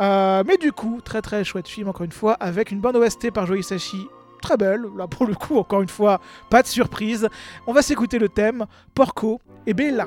[0.00, 3.30] Euh, mais du coup, très très chouette film encore une fois, avec une bonne OST
[3.30, 4.08] par Joe Hisaishi
[4.44, 4.84] très belle.
[4.96, 6.20] Là, pour le coup, encore une fois,
[6.50, 7.28] pas de surprise.
[7.66, 10.06] On va s'écouter le thème Porco et Bella.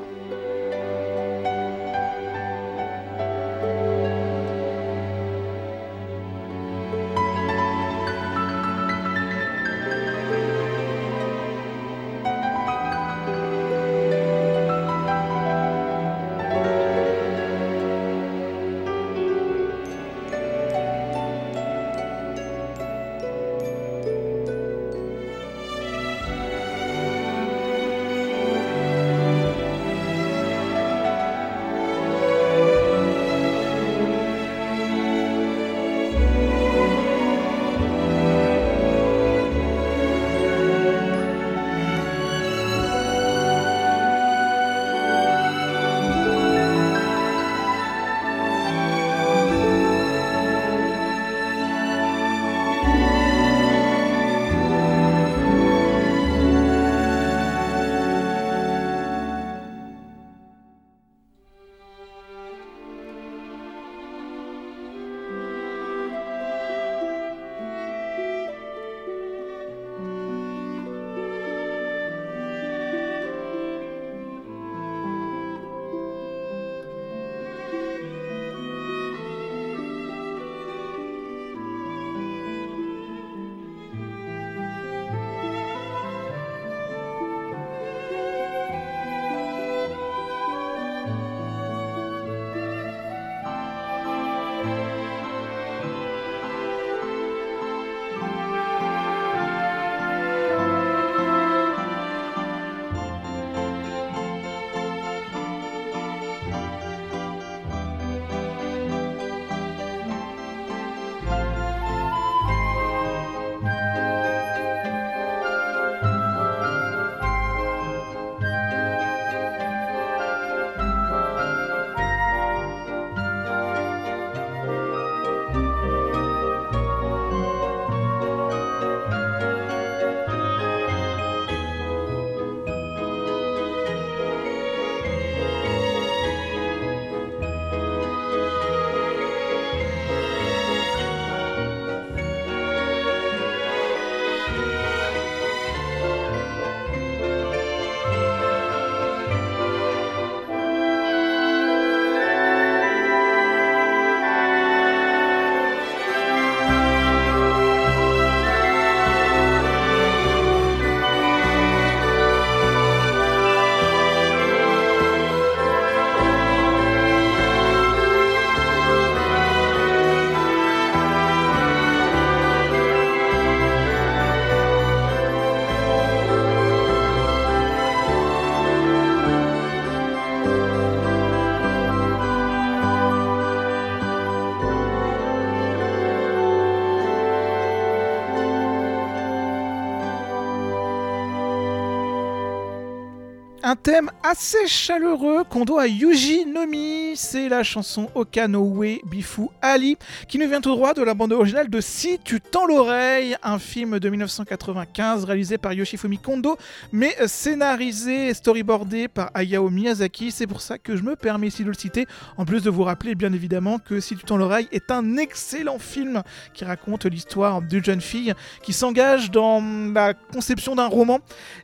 [193.68, 197.07] Un thème assez chaleureux qu'on doit à Yuji Nomi.
[197.16, 199.98] C'est la chanson Okanowe Bifu Ali
[200.28, 203.60] qui nous vient tout droit de la bande originale de Si tu tends l'oreille, un
[203.60, 206.58] film de 1995 réalisé par Yoshifumi Kondo
[206.92, 210.32] mais scénarisé et storyboardé par Hayao Miyazaki.
[210.32, 212.08] C'est pour ça que je me permets ici de le citer.
[212.38, 215.80] En plus de vous rappeler bien évidemment que Si tu tends l'oreille est un excellent
[215.80, 218.34] film qui raconte l'histoire d'une jeune fille
[218.64, 221.20] qui s'engage dans la conception d'un roman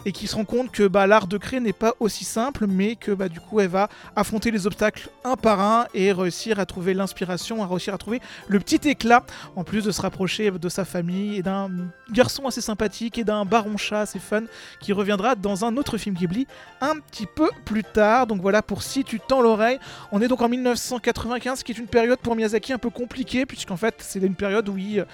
[0.05, 2.95] et qui se rend compte que bah, l'art de créer n'est pas aussi simple, mais
[2.95, 6.65] que bah, du coup elle va affronter les obstacles un par un et réussir à
[6.65, 9.23] trouver l'inspiration, à réussir à trouver le petit éclat,
[9.57, 11.69] en plus de se rapprocher de sa famille et d'un
[12.11, 14.43] garçon assez sympathique et d'un baron chat assez fun
[14.79, 16.47] qui reviendra dans un autre film Ghibli
[16.79, 18.25] un petit peu plus tard.
[18.25, 19.79] Donc voilà pour si tu tends l'oreille.
[20.13, 23.77] On est donc en 1995, qui est une période pour Miyazaki un peu compliquée, puisqu'en
[23.77, 25.05] fait c'est une période où il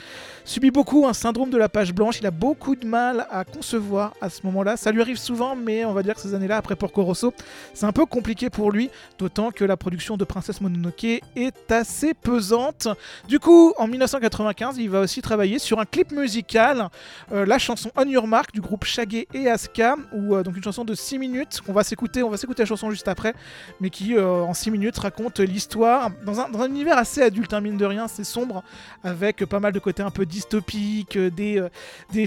[0.45, 2.19] subit beaucoup un syndrome de la page blanche.
[2.19, 4.77] Il a beaucoup de mal à concevoir à ce moment-là.
[4.77, 7.33] Ça lui arrive souvent, mais on va dire que ces années-là, après Porco Rosso,
[7.73, 12.13] c'est un peu compliqué pour lui, d'autant que la production de Princesse Mononoke est assez
[12.13, 12.87] pesante.
[13.27, 16.89] Du coup, en 1995, il va aussi travailler sur un clip musical,
[17.31, 20.63] euh, la chanson On Your Mark du groupe Shaggy et Asuka, ou euh, donc une
[20.63, 23.33] chanson de 6 minutes qu'on va s'écouter, on va s'écouter la chanson juste après,
[23.79, 27.77] mais qui euh, en 6 minutes raconte l'histoire dans un, univers assez adulte, hein, mine
[27.77, 28.63] de rien, c'est sombre,
[29.03, 31.69] avec pas mal de côtés un peu dystopiques, des,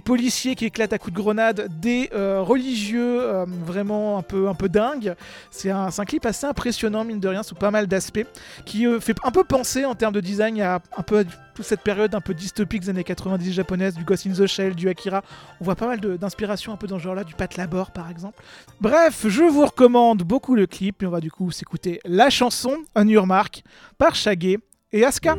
[0.05, 3.22] policiers qui éclatent à coups de grenade, des religieux
[3.64, 5.14] vraiment un peu, un dingues.
[5.51, 8.27] C'est un, un clip assez impressionnant, mine de rien, sous pas d'aspects,
[8.64, 11.83] qui euh, fait un peu penser en termes de design à un peu toute cette
[11.83, 15.23] période un peu dystopique des années 90 japonaises, du Ghost in the Shell, du Akira.
[15.61, 18.43] On voit pas mal d'inspiration un peu dans ce genre-là, du Pat Labor par exemple.
[18.81, 22.77] Bref, je vous recommande beaucoup le clip et on va du coup s'écouter la chanson
[22.95, 23.62] On Your Mark
[23.99, 24.59] par Shaggy
[24.93, 25.37] et Asuka.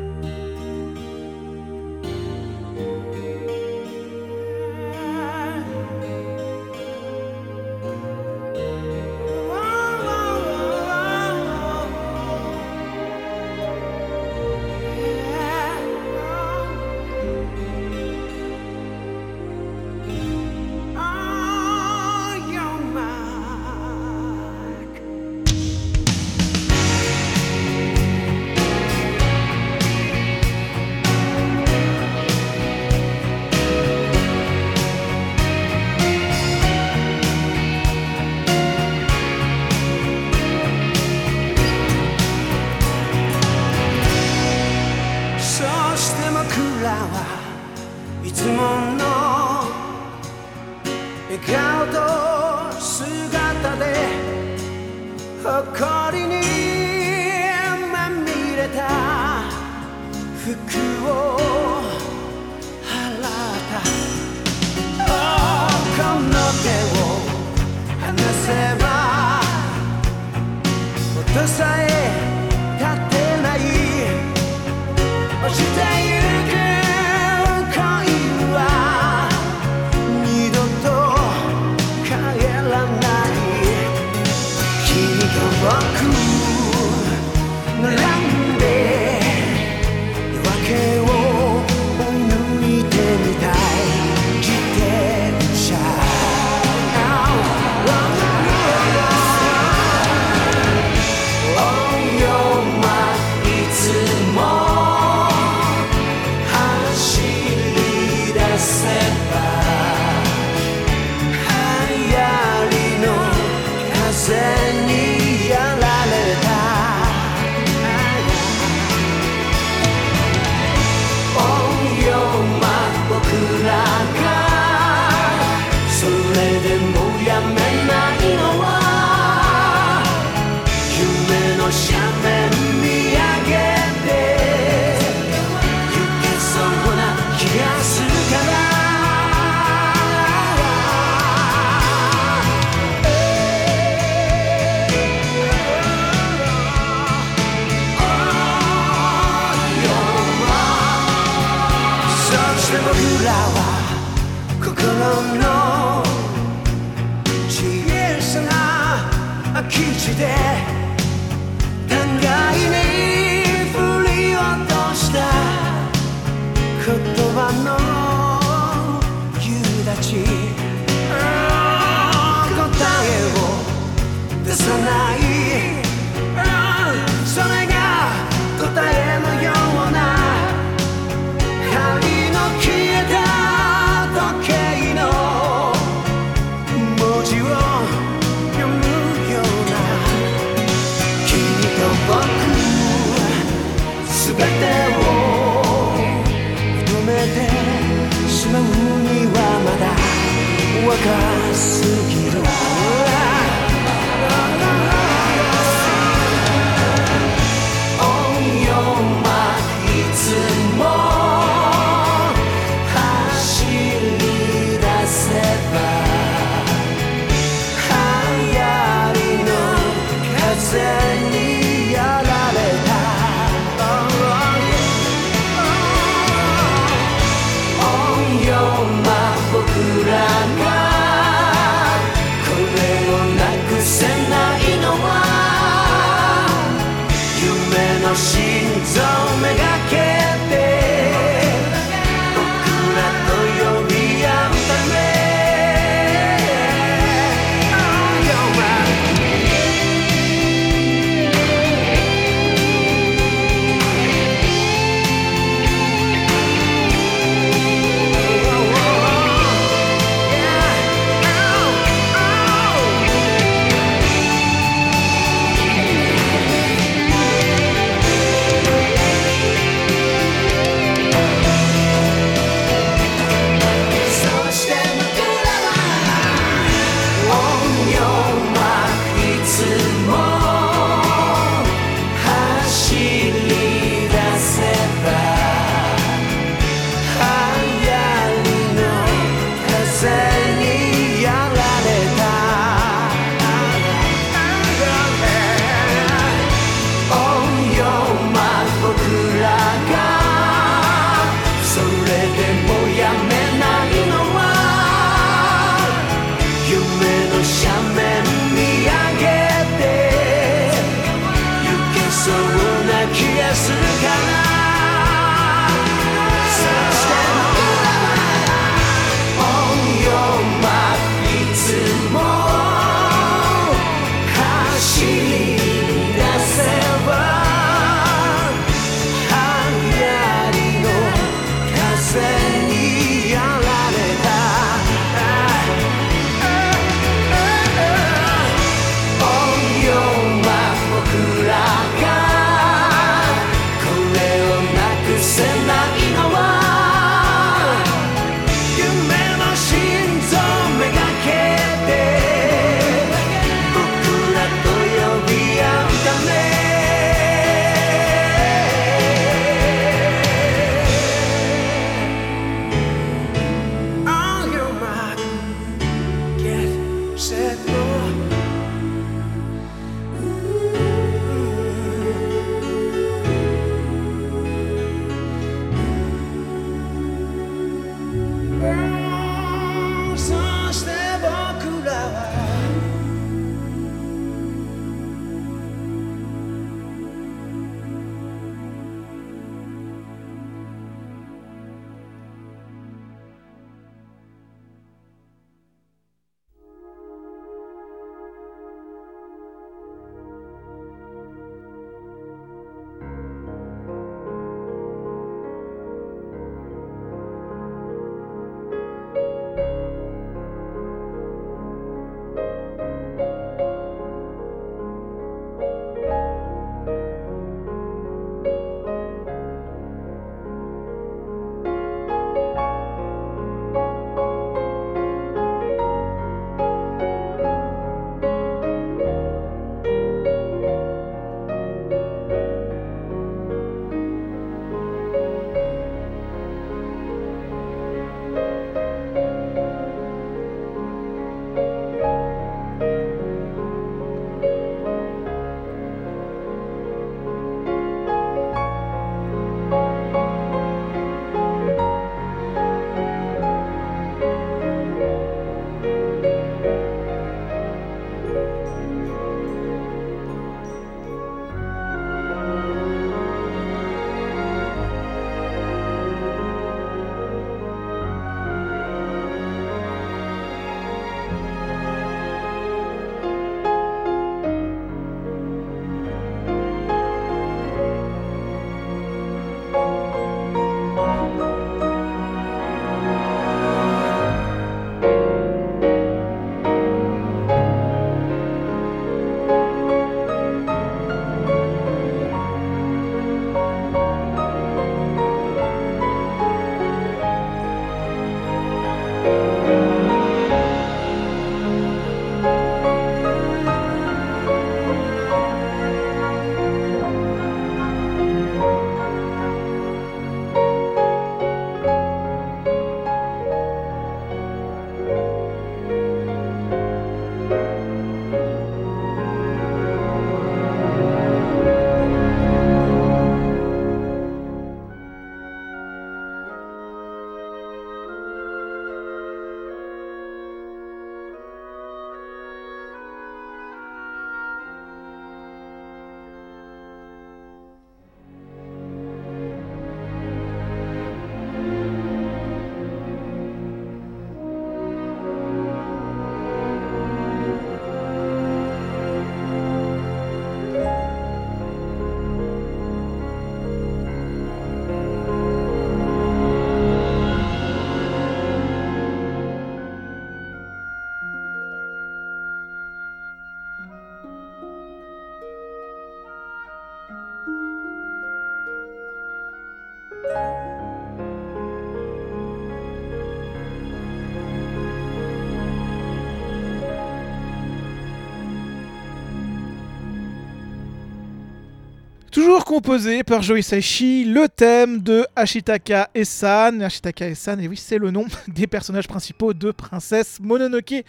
[582.74, 586.80] Composé par Joe Hisaishi, le thème de Ashitaka Esan.
[586.80, 591.04] Ashitaka Esan, et oui, c'est le nom des personnages principaux de Princesse Mononoke.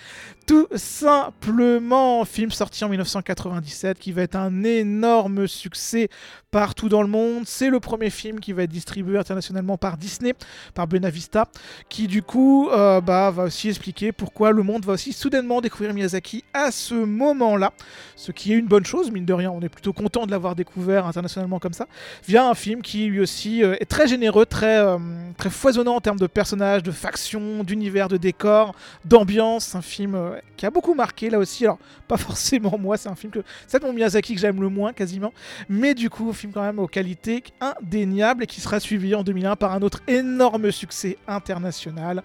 [0.45, 6.09] Tout simplement, film sorti en 1997 qui va être un énorme succès
[6.51, 7.43] partout dans le monde.
[7.47, 10.36] C'est le premier film qui va être distribué internationalement par Disney,
[10.76, 11.49] par Benavista,
[11.89, 15.95] qui du coup euh, bah, va aussi expliquer pourquoi le monde va aussi soudainement découvrir
[15.95, 17.74] Miyazaki à ce moment-là.
[18.16, 20.55] Ce qui est une bonne chose, mine de rien, on est plutôt content de l'avoir
[20.55, 21.88] découvert internationalement comme ça,
[22.28, 24.97] via un film qui lui aussi euh, est très généreux, très, euh,
[25.38, 29.76] très foisonnant en termes de personnages, de factions, d'univers, de décors, d'ambiance.
[29.76, 31.66] Un film euh, qui a beaucoup marqué là aussi.
[31.66, 33.39] Alors, pas forcément moi, c'est un film que.
[33.68, 35.34] C'est mon Miyazaki que j'aime le moins quasiment,
[35.70, 39.24] mais du coup, un film quand même aux qualités indéniables et qui sera suivi en
[39.24, 42.24] 2001 par un autre énorme succès international.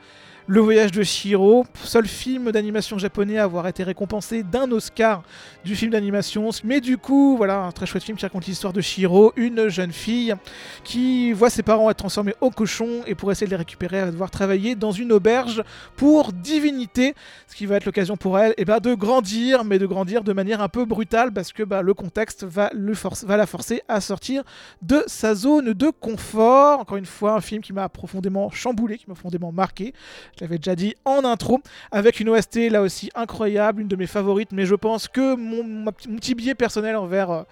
[0.52, 5.22] Le voyage de Shiro, seul film d'animation japonais à avoir été récompensé d'un Oscar
[5.64, 6.48] du film d'animation.
[6.64, 9.92] Mais du coup, voilà, un très chouette film qui raconte l'histoire de Shiro, une jeune
[9.92, 10.34] fille
[10.82, 14.06] qui voit ses parents être transformés au cochon et pour essayer de les récupérer, elle
[14.06, 15.62] va devoir travailler dans une auberge
[15.94, 17.14] pour divinité,
[17.46, 20.32] ce qui va être l'occasion pour elle et ben, de grandir, mais de grandir de
[20.32, 24.42] manière un peu brutale parce que bah, le contexte va, va la forcer à sortir
[24.82, 26.80] de sa zone de confort.
[26.80, 29.94] Encore une fois, un film qui m'a profondément chamboulé, qui m'a profondément marqué.
[30.40, 31.60] Je l'avais déjà dit en intro,
[31.90, 35.92] avec une OST là aussi incroyable, une de mes favorites, mais je pense que mon,
[35.92, 37.42] petit- billet personnel envers, euh,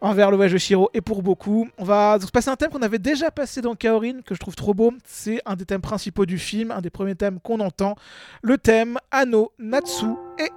[0.00, 1.68] envers Shiro est pour beaucoup.
[1.78, 4.54] On va donc passer un thème qu'on avait déjà passé dans Kaorin, que je trouve
[4.54, 4.92] trop beau.
[5.04, 7.96] C'est un des thèmes principaux du film, un des premiers thèmes qu'on entend.
[8.40, 10.06] Le thème Ano Natsu
[10.38, 10.48] et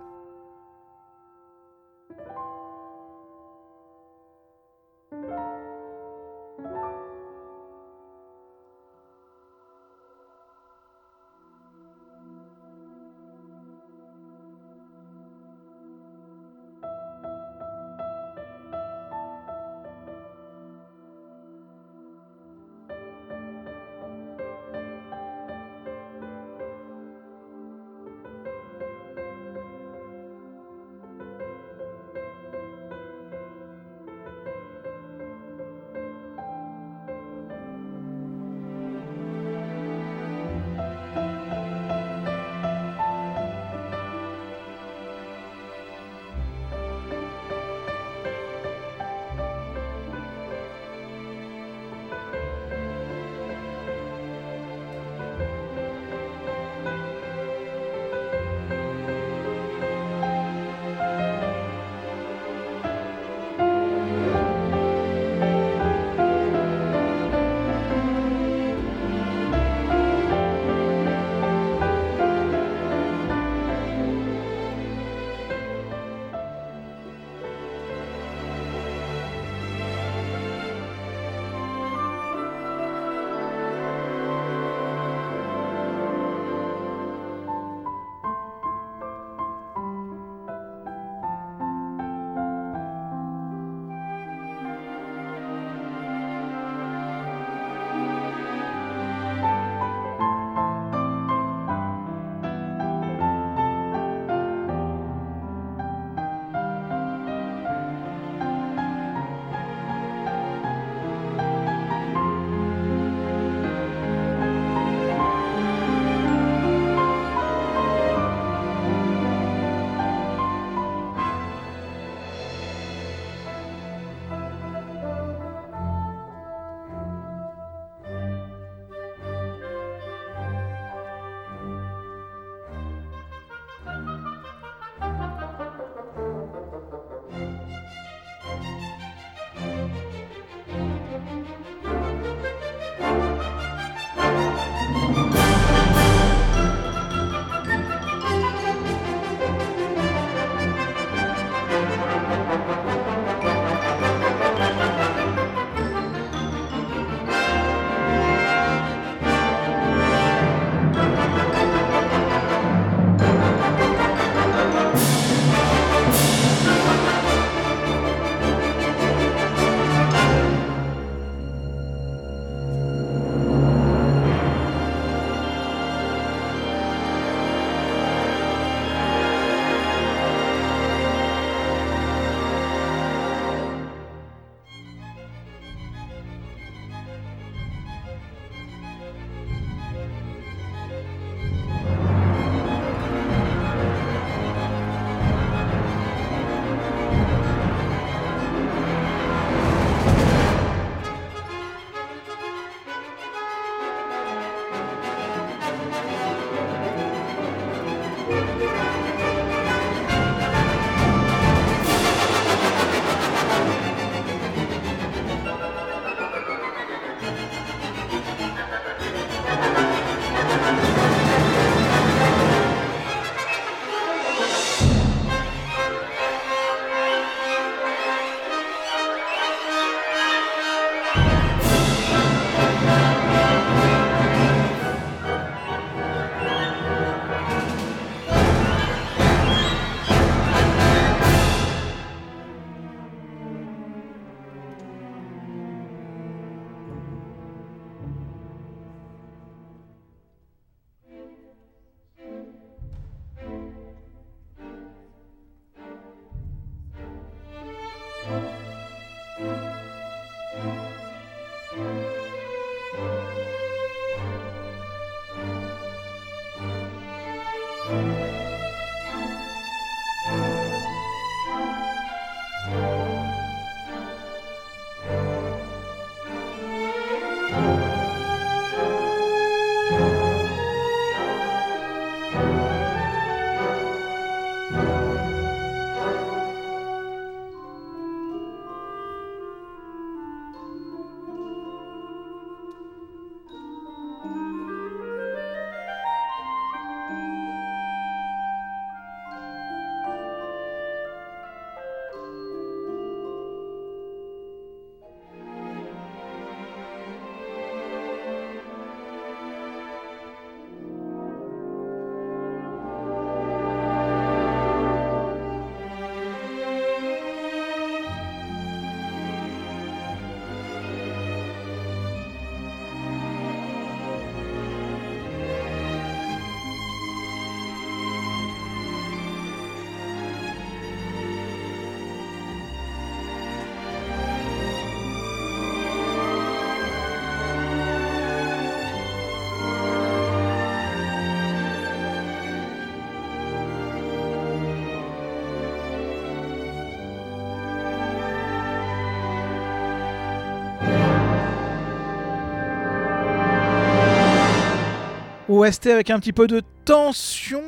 [355.55, 357.63] OST avec un petit peu de tension.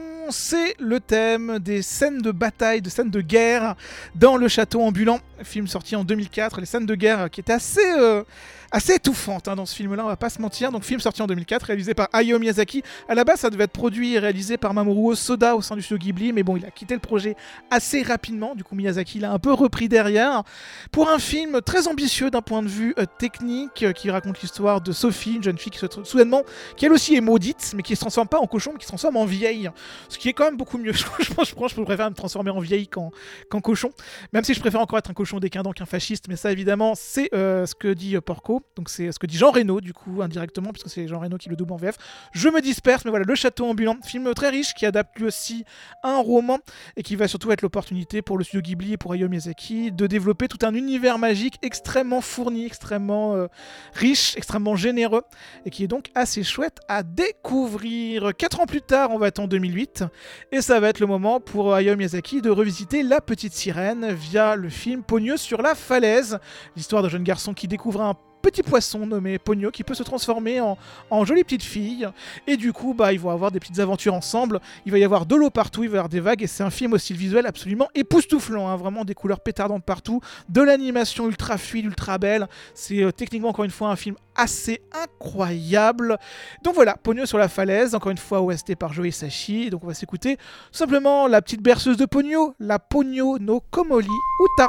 [0.49, 3.75] C'est le thème des scènes de bataille, de scènes de guerre
[4.15, 5.19] dans le château ambulant.
[5.43, 6.61] Film sorti en 2004.
[6.61, 8.23] Les scènes de guerre qui étaient assez, euh,
[8.71, 10.71] assez étouffantes hein, dans ce film-là, on va pas se mentir.
[10.71, 12.83] Donc, film sorti en 2004, réalisé par Hayao Miyazaki.
[13.07, 15.81] À la base, ça devait être produit et réalisé par Mamoru Soda au sein du
[15.81, 17.35] studio Ghibli, mais bon, il a quitté le projet
[17.69, 18.55] assez rapidement.
[18.55, 20.43] Du coup, Miyazaki l'a un peu repris derrière
[20.91, 24.81] pour un film très ambitieux d'un point de vue euh, technique euh, qui raconte l'histoire
[24.81, 26.43] de Sophie, une jeune fille qui se trouve soudainement,
[26.75, 28.91] qui elle aussi est maudite, mais qui se transforme pas en cochon, mais qui se
[28.91, 29.69] transforme en vieille.
[30.09, 30.93] Ce qui est quand même beaucoup mieux.
[31.19, 33.11] je pense, je je préfère me transformer en vieille qu'en
[33.49, 33.89] qu'en cochon.
[34.31, 37.33] Même si je préfère encore être un cochon décadent qu'un fasciste, mais ça évidemment c'est
[37.33, 40.21] euh, ce que dit euh, Porco, donc c'est ce que dit Jean Reno du coup
[40.21, 41.97] indirectement, puisque c'est Jean Reno qui le double en VF.
[42.31, 45.65] Je me disperse, mais voilà, Le Château Ambulant, film très riche qui adapte lui aussi
[46.03, 46.59] un roman
[46.95, 50.05] et qui va surtout être l'opportunité pour le studio Ghibli et pour Hayao Miyazaki de
[50.05, 53.47] développer tout un univers magique extrêmement fourni, extrêmement euh,
[53.93, 55.23] riche, extrêmement généreux
[55.65, 58.35] et qui est donc assez chouette à découvrir.
[58.37, 60.03] Quatre ans plus tard, on va être en 2008
[60.51, 64.55] et ça va être le moment pour Hayao Miyazaki de revisiter La Petite Sirène via
[64.55, 66.39] le film Pogno sur la falaise,
[66.75, 70.61] l'histoire d'un jeune garçon qui découvre un petit poisson nommé Pogno qui peut se transformer
[70.61, 70.77] en,
[71.09, 72.07] en jolie petite fille.
[72.47, 74.59] Et du coup bah ils vont avoir des petites aventures ensemble.
[74.85, 76.63] Il va y avoir de l'eau partout il va y avoir des vagues et c'est
[76.63, 80.21] un film au style visuel absolument époustouflant hein, vraiment des couleurs pétardantes partout.
[80.49, 82.47] De l'animation ultra fluide ultra belle.
[82.73, 86.17] C'est euh, techniquement encore une fois un film assez incroyable.
[86.63, 89.69] Donc voilà Pogno sur la falaise encore une fois OST par Joe Sashi.
[89.69, 90.37] Donc on va s'écouter
[90.71, 94.67] simplement la petite berceuse de Pogno la Pogno no Komoli Uta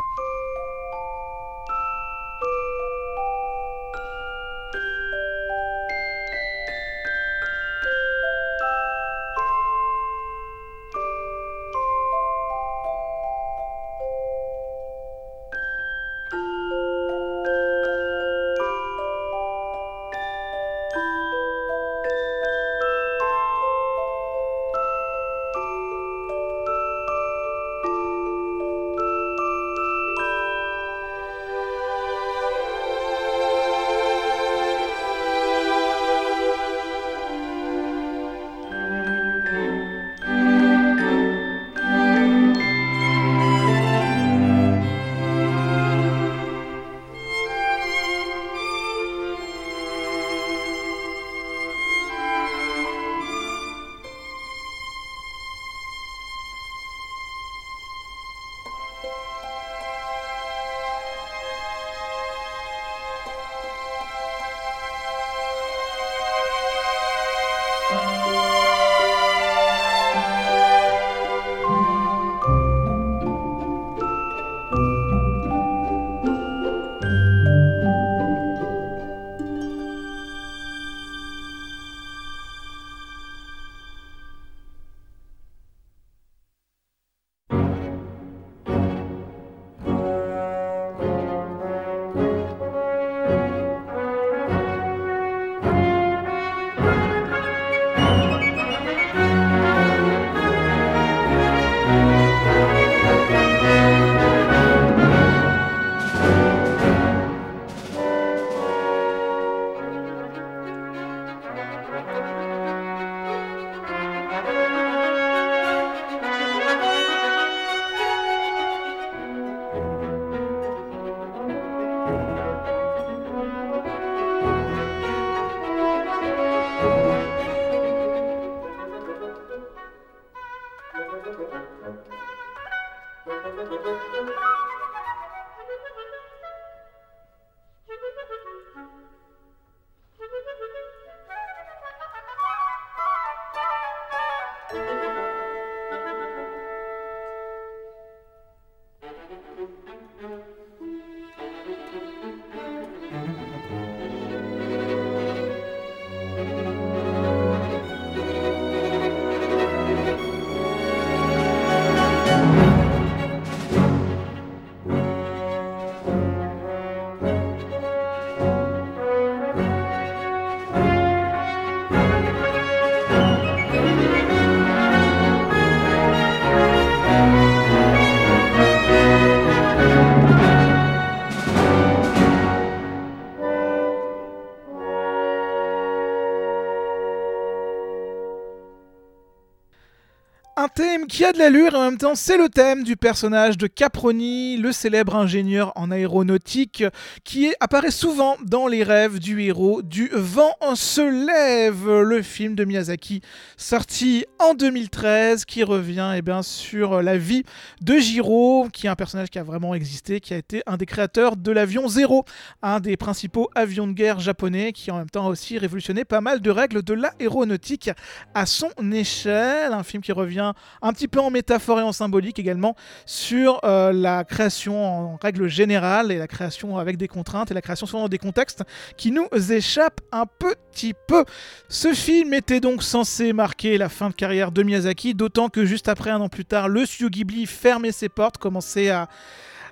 [191.07, 194.57] qui a de l'allure et en même temps c'est le thème du personnage de Caproni,
[194.57, 196.85] le célèbre ingénieur en aéronautique
[197.25, 202.65] qui apparaît souvent dans les rêves du héros du Vent se lève, le film de
[202.65, 203.21] Miyazaki
[203.57, 207.45] sorti en 2013 qui revient eh bien, sur la vie
[207.81, 210.87] de Jiro qui est un personnage qui a vraiment existé, qui a été un des
[210.87, 212.25] créateurs de l'avion Zero,
[212.63, 216.21] un des principaux avions de guerre japonais qui en même temps a aussi révolutionné pas
[216.21, 217.91] mal de règles de l'aéronautique
[218.35, 220.53] à son échelle, un film qui revient
[220.93, 222.77] petit peu en métaphore et en symbolique également
[223.07, 227.63] sur euh, la création en règle générale et la création avec des contraintes et la
[227.63, 228.65] création souvent dans des contextes
[228.97, 231.25] qui nous échappent un petit peu.
[231.69, 235.89] Ce film était donc censé marquer la fin de carrière de Miyazaki, d'autant que juste
[235.89, 239.09] après, un an plus tard, le studio Ghibli fermait ses portes, commençait à,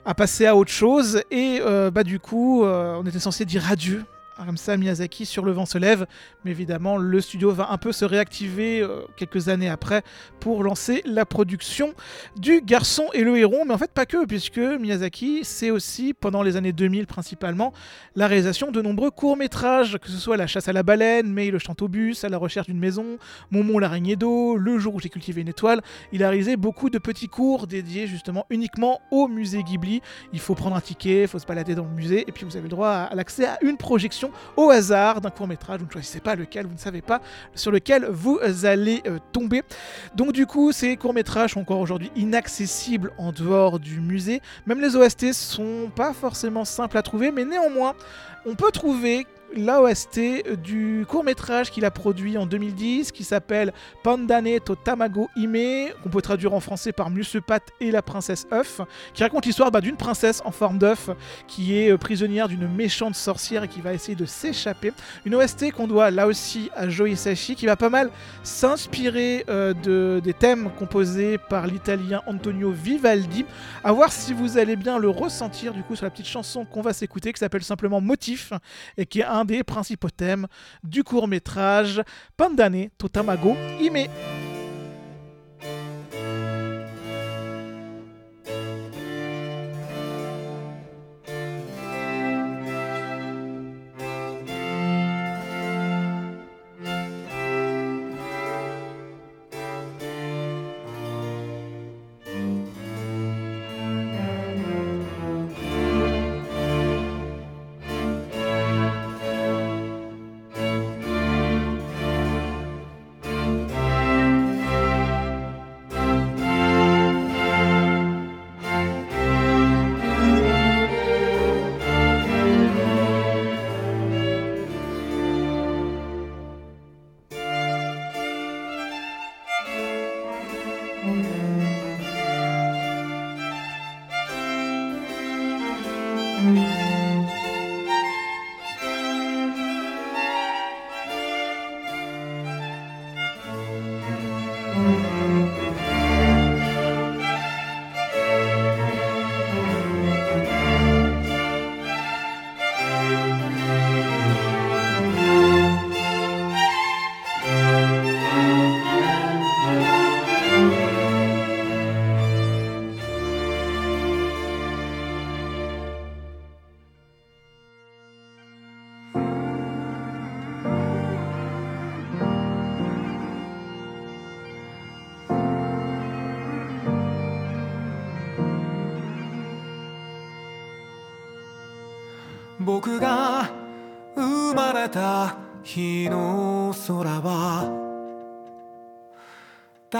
[0.04, 3.70] à passer à autre chose, et euh, bah du coup, euh, on était censé dire
[3.70, 4.04] adieu
[4.56, 6.06] ça, Miyazaki sur Le vent se lève,
[6.44, 10.02] mais évidemment le studio va un peu se réactiver euh, quelques années après
[10.40, 11.94] pour lancer la production
[12.36, 16.42] du Garçon et le Héron, mais en fait pas que, puisque Miyazaki c'est aussi pendant
[16.42, 17.72] les années 2000 principalement
[18.14, 21.58] la réalisation de nombreux courts-métrages, que ce soit La chasse à la baleine, Mais le
[21.58, 23.18] chant au bus, À la recherche d'une maison,
[23.50, 25.80] Momon l'araignée d'eau, Le jour où j'ai cultivé une étoile,
[26.12, 30.02] il a réalisé beaucoup de petits cours dédiés justement uniquement au musée Ghibli.
[30.32, 32.56] Il faut prendre un ticket, il faut se balader dans le musée, et puis vous
[32.56, 34.25] avez le droit à l'accès à une projection
[34.56, 35.80] au hasard d'un court métrage.
[35.80, 37.20] Vous ne choisissez pas lequel, vous ne savez pas
[37.54, 39.62] sur lequel vous allez euh, tomber.
[40.14, 44.40] Donc du coup, ces courts métrages sont encore aujourd'hui inaccessibles en dehors du musée.
[44.66, 47.94] Même les OST sont pas forcément simples à trouver, mais néanmoins,
[48.44, 49.26] on peut trouver
[49.56, 55.90] l'OST du court métrage qu'il a produit en 2010 qui s'appelle Pandane to Tamago Hime,
[56.02, 58.80] qu'on peut traduire en français par Monsieur Pat et la princesse œuf,
[59.14, 61.10] qui raconte l'histoire bah, d'une princesse en forme d'œuf
[61.48, 64.92] qui est euh, prisonnière d'une méchante sorcière et qui va essayer de s'échapper.
[65.24, 68.10] Une OST qu'on doit là aussi à Joe Hisaishi qui va pas mal
[68.42, 73.46] s'inspirer euh, de, des thèmes composés par l'italien Antonio Vivaldi.
[73.82, 76.82] À voir si vous allez bien le ressentir du coup sur la petite chanson qu'on
[76.82, 78.52] va s'écouter qui s'appelle simplement Motif
[78.98, 80.46] et qui est un des principaux thèmes
[80.84, 82.02] du court métrage
[82.36, 84.45] Pandane Totamago Ime.「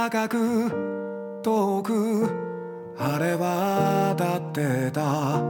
[0.08, 2.30] 高く遠く
[2.96, 5.40] 晴れ渡ってた」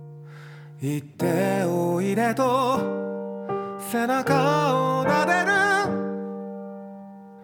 [0.80, 2.80] 「行っておいでと
[3.78, 5.52] 背中を撫でる」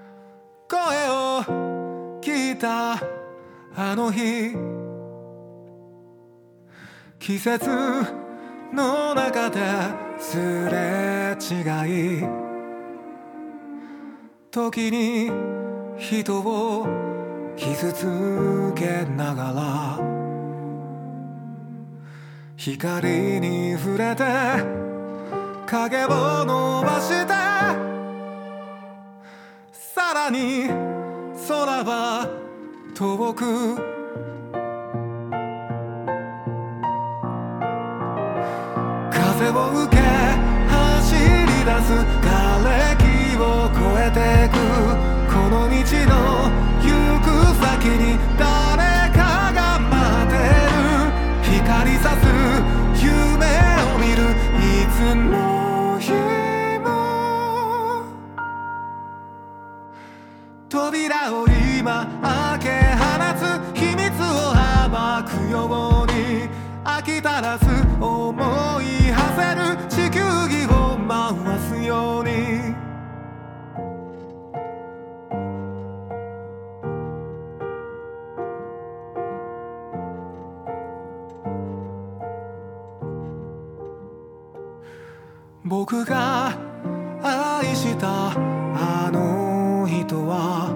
[0.66, 0.78] 「声
[1.10, 1.42] を
[2.22, 2.94] 聞いた
[3.76, 4.56] あの日」
[7.20, 7.68] 季節
[8.72, 9.60] の中で
[10.18, 10.38] す
[10.70, 12.43] れ違い。
[14.54, 15.32] 時に
[15.98, 16.86] 人を
[17.56, 19.98] 傷つけながら
[22.54, 24.22] 光に触れて
[25.66, 27.32] 影を伸ばして
[29.72, 30.68] さらに
[31.48, 32.28] 空は
[32.94, 33.74] 遠く。
[39.10, 40.00] 風を受け
[40.70, 41.90] 走り出す
[42.22, 43.02] 瓦礫
[43.36, 44.43] を越えて
[45.50, 45.74] の道の
[46.80, 46.88] 行
[47.20, 47.26] く
[47.64, 49.92] 先に誰かが待
[50.26, 50.34] って
[50.70, 51.58] る。
[51.58, 52.22] 光さす
[53.02, 53.44] 夢
[53.82, 54.18] を見る。
[54.58, 56.12] いつの日
[56.80, 56.86] も。
[60.68, 61.34] 扉を
[61.78, 62.64] 今開け
[62.96, 63.02] 放
[63.38, 63.40] つ。
[63.74, 64.32] 秘密を
[64.90, 64.94] 暴
[65.28, 65.54] くよ
[66.02, 66.48] うに。
[66.84, 67.64] 飽き足らず
[68.00, 68.32] 思
[68.80, 69.60] い馳せる。
[69.88, 71.12] 地球儀を回
[71.60, 72.23] すように。
[85.86, 86.56] 僕が
[87.22, 90.72] 愛したあの人は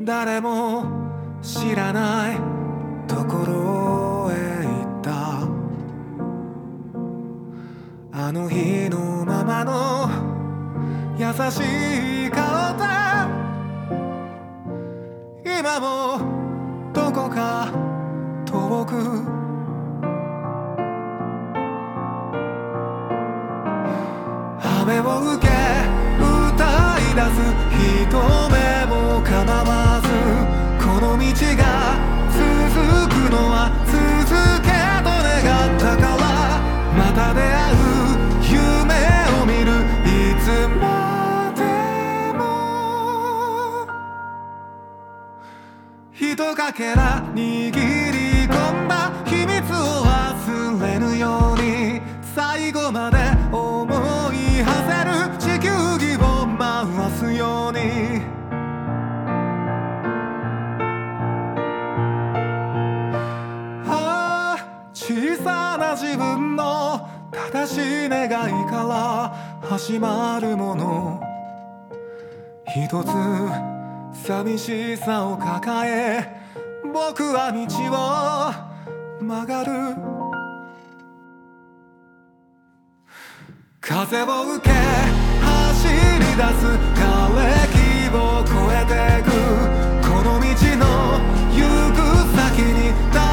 [0.00, 0.86] 誰も
[1.42, 2.38] 知らない
[3.06, 5.46] ところへ行った。
[8.10, 10.08] あの日のままの
[11.18, 11.58] 優し
[12.28, 12.84] い顔で
[15.44, 17.70] 今もどこか
[18.46, 19.47] 遠く
[24.88, 25.02] 雨を
[25.36, 25.52] 受け
[26.18, 26.64] 歌
[26.96, 27.36] い出す
[27.76, 28.16] 人
[28.48, 28.56] 目
[28.86, 30.08] も構わず
[30.82, 31.28] この道
[31.58, 31.62] が
[32.32, 32.40] 続
[33.12, 33.92] くのは続
[34.64, 34.72] け
[35.04, 35.44] と願
[35.76, 36.24] ったから
[36.96, 37.84] また出会う
[38.48, 38.96] 夢
[39.36, 39.68] を見る
[40.06, 40.08] い
[40.40, 40.46] つ
[40.80, 41.60] まで
[42.32, 42.40] も
[46.14, 47.97] ひとかけら握り
[69.68, 71.22] 始まるもの。
[72.74, 73.08] 一つ
[74.26, 76.26] 寂しさを抱え
[76.84, 77.60] 僕は道
[77.92, 79.94] を曲がる。
[83.78, 84.70] 風を受け
[85.44, 86.64] 走り出す。
[86.96, 87.76] 枯れ木
[88.16, 88.90] を越えて
[89.22, 89.28] く。
[90.00, 90.82] この道の
[91.52, 91.60] 行
[91.92, 92.00] く
[92.34, 93.27] 先に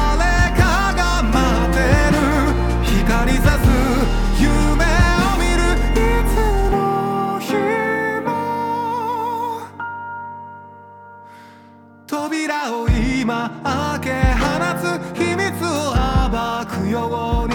[13.26, 14.46] 今開け放
[14.78, 15.96] つ秘密を
[16.30, 17.45] 暴くよ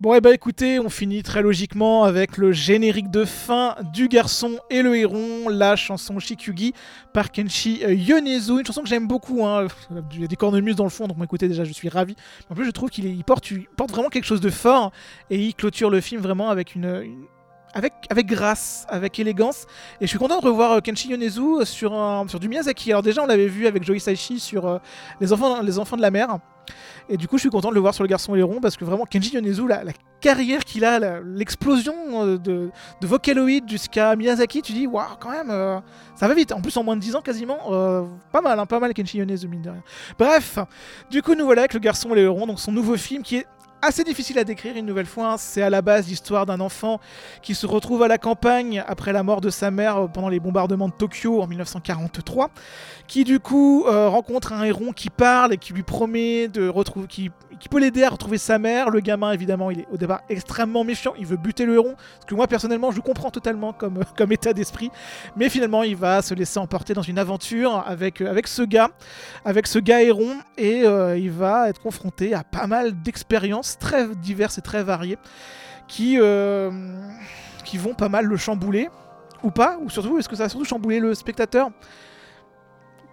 [0.00, 4.58] Bon, et bah écoutez, on finit très logiquement avec le générique de fin du garçon
[4.70, 6.72] et le héron, la chanson Shikugi
[7.12, 9.44] par Kenshi Yonezu, une chanson que j'aime beaucoup.
[9.44, 9.66] Hein.
[10.14, 12.16] Il y a des cornemuses dans le fond, donc écoutez, déjà, je suis ravi.
[12.48, 13.52] En plus, je trouve qu'il porte,
[13.90, 14.90] vraiment quelque chose de fort
[15.28, 17.26] et il clôture le film vraiment avec une-
[17.72, 19.66] Avec, grâce, avec élégance.
[20.00, 22.90] Et je suis content de revoir euh, Kenshi Yonezu sur, un- sur du Miyazaki.
[22.90, 24.78] Alors déjà, on l'avait vu avec Joey Saishi sur euh,
[25.20, 26.38] les, enfants, les Enfants de la Mer.
[27.08, 28.76] Et du coup, je suis content de le voir sur le garçon et l'héron parce
[28.76, 29.82] que vraiment, Kenji Yonezu, la,
[30.20, 32.70] carrière qu'il a, l'explosion euh, de,
[33.00, 35.78] de Vocaloid jusqu'à Miyazaki, tu dis, waouh, quand même, euh,
[36.14, 36.52] ça va vite.
[36.52, 39.18] En plus, en moins de 10 ans quasiment, euh, pas mal, hein, pas mal Kenji
[39.18, 39.82] Yonezu, mine de rien.
[40.18, 40.58] Bref,
[41.10, 43.36] du coup, nous voilà avec le garçon et le héron, donc son nouveau film qui
[43.36, 43.46] est
[43.82, 45.32] assez difficile à décrire une nouvelle fois.
[45.32, 45.36] hein.
[45.38, 47.00] C'est à la base l'histoire d'un enfant
[47.42, 50.40] qui se retrouve à la campagne après la mort de sa mère euh, pendant les
[50.40, 52.50] bombardements de Tokyo en 1943
[53.06, 57.06] qui du coup euh, rencontre un héron qui parle et qui lui promet de retrouver,
[57.08, 58.90] qui, qui peut l'aider à retrouver sa mère.
[58.90, 62.26] Le gamin, évidemment, il est au départ extrêmement méfiant, il veut buter le héron, ce
[62.26, 64.90] que moi personnellement je comprends totalement comme, comme état d'esprit.
[65.36, 68.90] Mais finalement, il va se laisser emporter dans une aventure avec, avec ce gars,
[69.44, 74.08] avec ce gars héron, et euh, il va être confronté à pas mal d'expériences très
[74.16, 75.18] diverses et très variées
[75.88, 76.70] qui, euh,
[77.64, 78.88] qui vont pas mal le chambouler.
[79.42, 81.70] Ou pas, ou surtout, est-ce que ça va surtout chambouler le spectateur?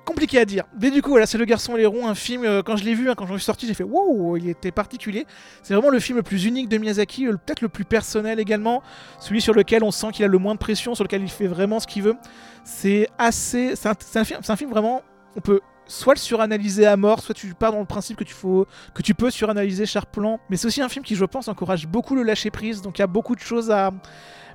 [0.04, 0.66] Compliqué à dire.
[0.82, 2.94] Mais du coup, voilà, c'est Le Garçon et l'Héron, un film, euh, quand je l'ai
[2.94, 5.26] vu, hein, quand j'en suis sorti, j'ai fait wow, il était particulier.
[5.64, 8.84] C'est vraiment le film le plus unique de Miyazaki, euh, peut-être le plus personnel également,
[9.20, 11.48] celui sur lequel on sent qu'il a le moins de pression, sur lequel il fait
[11.48, 12.16] vraiment ce qu'il veut.
[12.66, 13.76] C'est assez.
[13.76, 13.90] C'est
[14.20, 15.02] un film vraiment.
[15.38, 18.34] On peut soit le suranalyser à mort, soit tu pars dans le principe que tu,
[18.34, 20.06] faut, que tu peux suranalyser chaque.
[20.50, 23.02] Mais c'est aussi un film qui, je pense, encourage beaucoup le lâcher prise, donc il
[23.02, 23.92] y a beaucoup de choses à.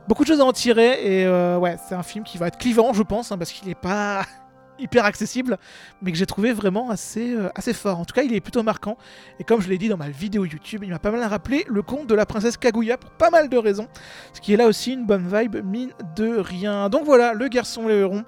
[0.08, 2.58] Beaucoup de choses à en tirer et euh, ouais, c'est un film qui va être
[2.58, 4.24] clivant, je pense, hein, parce qu'il est pas,
[4.82, 5.58] hyper accessible,
[6.02, 8.00] mais que j'ai trouvé vraiment assez, euh, assez fort.
[8.00, 8.96] En tout cas, il est plutôt marquant.
[9.38, 11.82] Et comme je l'ai dit dans ma vidéo YouTube, il m'a pas mal rappelé le
[11.82, 13.88] conte de la princesse Kaguya pour pas mal de raisons.
[14.32, 16.88] Ce qui est là aussi une bonne vibe, mine de rien.
[16.88, 18.24] Donc voilà, le garçon le héron.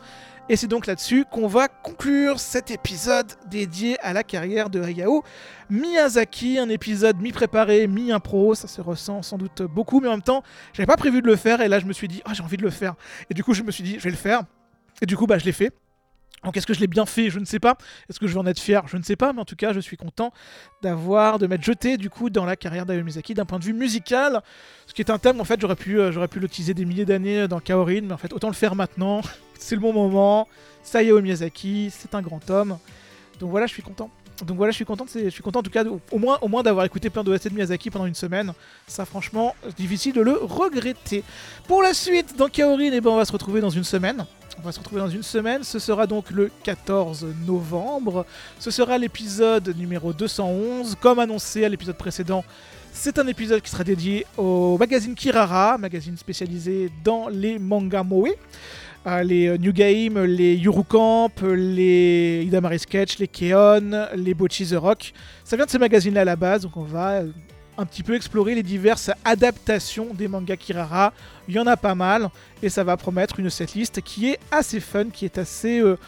[0.51, 5.23] Et c'est donc là-dessus qu'on va conclure cet épisode dédié à la carrière de Hayao
[5.71, 6.59] Miyazaki.
[6.59, 8.55] Un épisode mi-préparé, mi-impro.
[8.55, 10.43] Ça se ressent sans doute beaucoup, mais en même temps,
[10.75, 11.63] j'avais pas prévu de le faire.
[11.63, 12.95] Et là, je me suis dit, ah, j'ai envie de le faire.
[13.31, 14.43] Et du coup, je me suis dit, je vais le faire.
[15.01, 15.73] Et du coup, bah, je l'ai fait.
[16.45, 17.31] Donc est-ce que je l'ai bien fait?
[17.31, 17.77] Je ne sais pas.
[18.09, 18.87] Est-ce que je vais en être fier?
[18.87, 19.33] Je ne sais pas.
[19.33, 20.33] Mais en tout cas, je suis content
[20.83, 23.73] d'avoir, de m'être jeté du coup dans la carrière d'Hayao Miyazaki d'un point de vue
[23.73, 24.43] musical.
[24.87, 27.61] Ce qui est un thème, en fait, j'aurais pu, euh, l'utiliser des milliers d'années dans
[27.61, 29.23] Kaorin, mais en fait, autant le faire maintenant.
[29.59, 30.47] c'est le bon moment.
[30.83, 32.79] C'est Hayao Miyazaki, c'est un grand homme.
[33.41, 34.11] Donc voilà, je suis content.
[34.45, 36.65] Donc voilà, je suis content, je suis content en tout cas, au moins, au moins
[36.65, 38.53] d'avoir écouté plein d'OST de Miyazaki pendant une semaine.
[38.87, 41.23] Ça, franchement, difficile de le regretter.
[41.69, 44.27] Pour la suite, dans Kaorin, eh ben, on va se retrouver dans une semaine.
[44.59, 45.65] On va se retrouver dans une semaine.
[45.65, 48.25] Ce sera donc le 14 novembre.
[48.59, 50.97] Ce sera l'épisode numéro 211.
[51.01, 52.45] Comme annoncé à l'épisode précédent,
[52.93, 58.29] c'est un épisode qui sera dédié au magazine Kirara, magazine spécialisé dans les mangas moe.
[59.07, 64.77] Euh, les euh, New Game, les Yurukamp, les Idamari Sketch, les Keon, les Bochi The
[64.77, 65.13] Rock.
[65.45, 67.27] Ça vient de ces magazines-là à la base, donc on va euh,
[67.77, 71.13] un petit peu explorer les diverses adaptations des mangas Kirara.
[71.49, 72.31] Il y en a pas mal,
[72.63, 75.99] et ça va promettre une setlist qui est assez fun, qui est assez euh,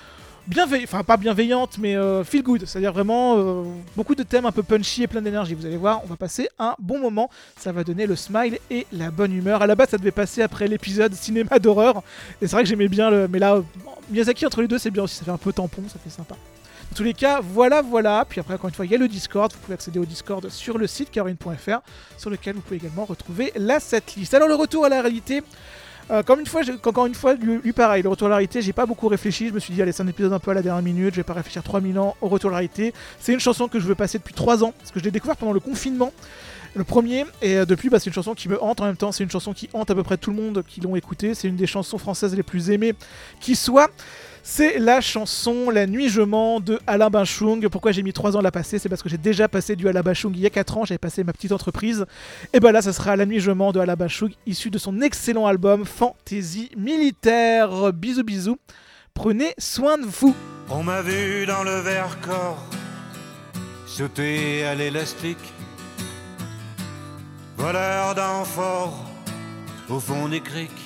[0.47, 2.65] bienveillante, enfin pas bienveillante, mais euh, feel good.
[2.67, 3.63] C'est-à-dire vraiment euh,
[3.97, 5.55] beaucoup de thèmes un peu punchy et plein d'énergie.
[5.55, 7.31] Vous allez voir, on va passer un bon moment.
[7.59, 9.63] Ça va donner le smile et la bonne humeur.
[9.63, 12.03] À la base, ça devait passer après l'épisode cinéma d'horreur,
[12.41, 13.29] et c'est vrai que j'aimais bien le.
[13.29, 13.63] Mais là,
[14.11, 15.17] Miyazaki entre les deux, c'est bien aussi.
[15.17, 16.37] Ça fait un peu tampon, ça fait sympa.
[16.91, 18.25] Dans tous les cas, voilà, voilà.
[18.29, 19.53] Puis après, encore une fois, il y a le Discord.
[19.53, 21.81] Vous pouvez accéder au Discord sur le site caroline.fr,
[22.17, 24.33] sur lequel vous pouvez également retrouver la setlist.
[24.35, 25.43] Alors, le retour à la réalité.
[26.11, 28.73] euh, comme une fois, encore une fois, lui, pareil, le retour à la réalité, j'ai
[28.73, 29.49] pas beaucoup réfléchi.
[29.49, 31.17] Je me suis dit, allez, c'est un épisode un peu à la dernière minute, je
[31.21, 32.95] vais pas réfléchir 3000 ans au retour à la réalité.
[33.19, 35.37] C'est une chanson que je veux passer depuis 3 ans, parce que je l'ai découvert
[35.37, 36.13] pendant le confinement.
[36.77, 39.11] Le premier, et euh, depuis, bah, c'est une chanson qui me hante en même temps.
[39.11, 41.35] C'est une chanson qui hante à peu près tout le monde qui l'ont écoutée.
[41.35, 42.93] C'est une des chansons françaises les plus aimées
[43.41, 43.91] qui soit.
[44.49, 47.69] C'est la chanson La nuit je mens de Alain Bachung.
[47.69, 48.79] Pourquoi j'ai mis 3 ans à la passer?
[48.79, 50.85] C'est parce que j'ai déjà passé du Alain Bachung il y a 4 ans.
[50.85, 52.07] J'avais passé ma petite entreprise.
[52.53, 55.01] Et ben là, ça sera La nuit je mens de Alain Bachung, issu de son
[55.01, 57.93] excellent album Fantasy Militaire.
[57.93, 58.57] Bisous, bisous.
[59.15, 60.35] Prenez soin de vous.
[60.71, 62.65] On m'a vu dans le Vercors
[63.85, 65.53] sauter à l'élastique,
[67.57, 69.11] voleur d'amphores
[69.91, 70.86] au fond des criques.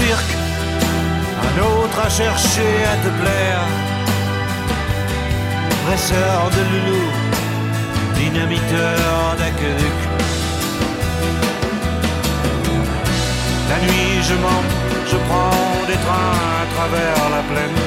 [0.00, 3.64] Un autre à chercher à te plaire.
[5.86, 7.04] Presseur de loulou,
[8.14, 9.98] dynamiteur d'aqueduc.
[13.70, 14.64] La nuit, je mens,
[15.10, 17.80] je prends des trains à travers la plaine.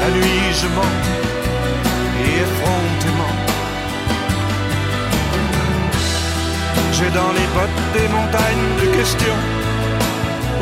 [0.00, 0.94] La nuit, je mens,
[2.22, 3.34] et effrontément.
[6.92, 9.55] J'ai dans les bottes des montagnes de questions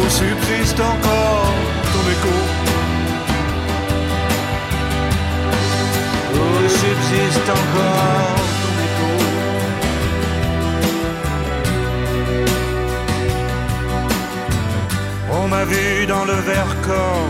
[0.00, 1.54] où subsiste encore
[1.92, 2.34] ton écho.
[6.68, 9.10] subsiste encore ton écho.
[15.32, 17.28] On m'a vu dans le verre corps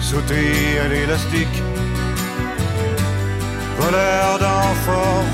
[0.00, 1.62] sauter à l'élastique,
[3.78, 5.24] voleur d'enfort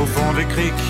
[0.00, 0.89] au fond des criques.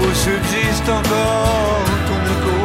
[0.00, 2.56] où subsiste encore ton écho.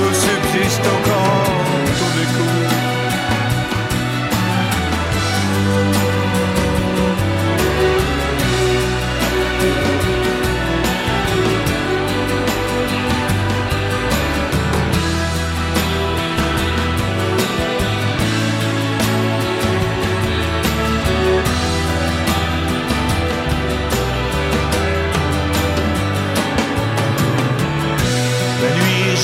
[0.00, 1.13] Où subsiste encore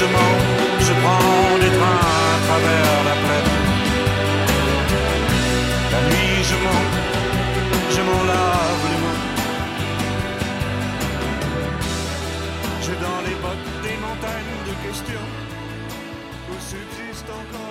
[0.01, 0.07] je
[0.87, 3.53] je prends des trains à travers la plaine.
[5.93, 6.87] La nuit je mens,
[7.95, 9.23] je m'en lave les mains.
[12.83, 15.29] J'ai dans les bottes des montagnes de questions
[16.49, 17.70] où subsiste encore.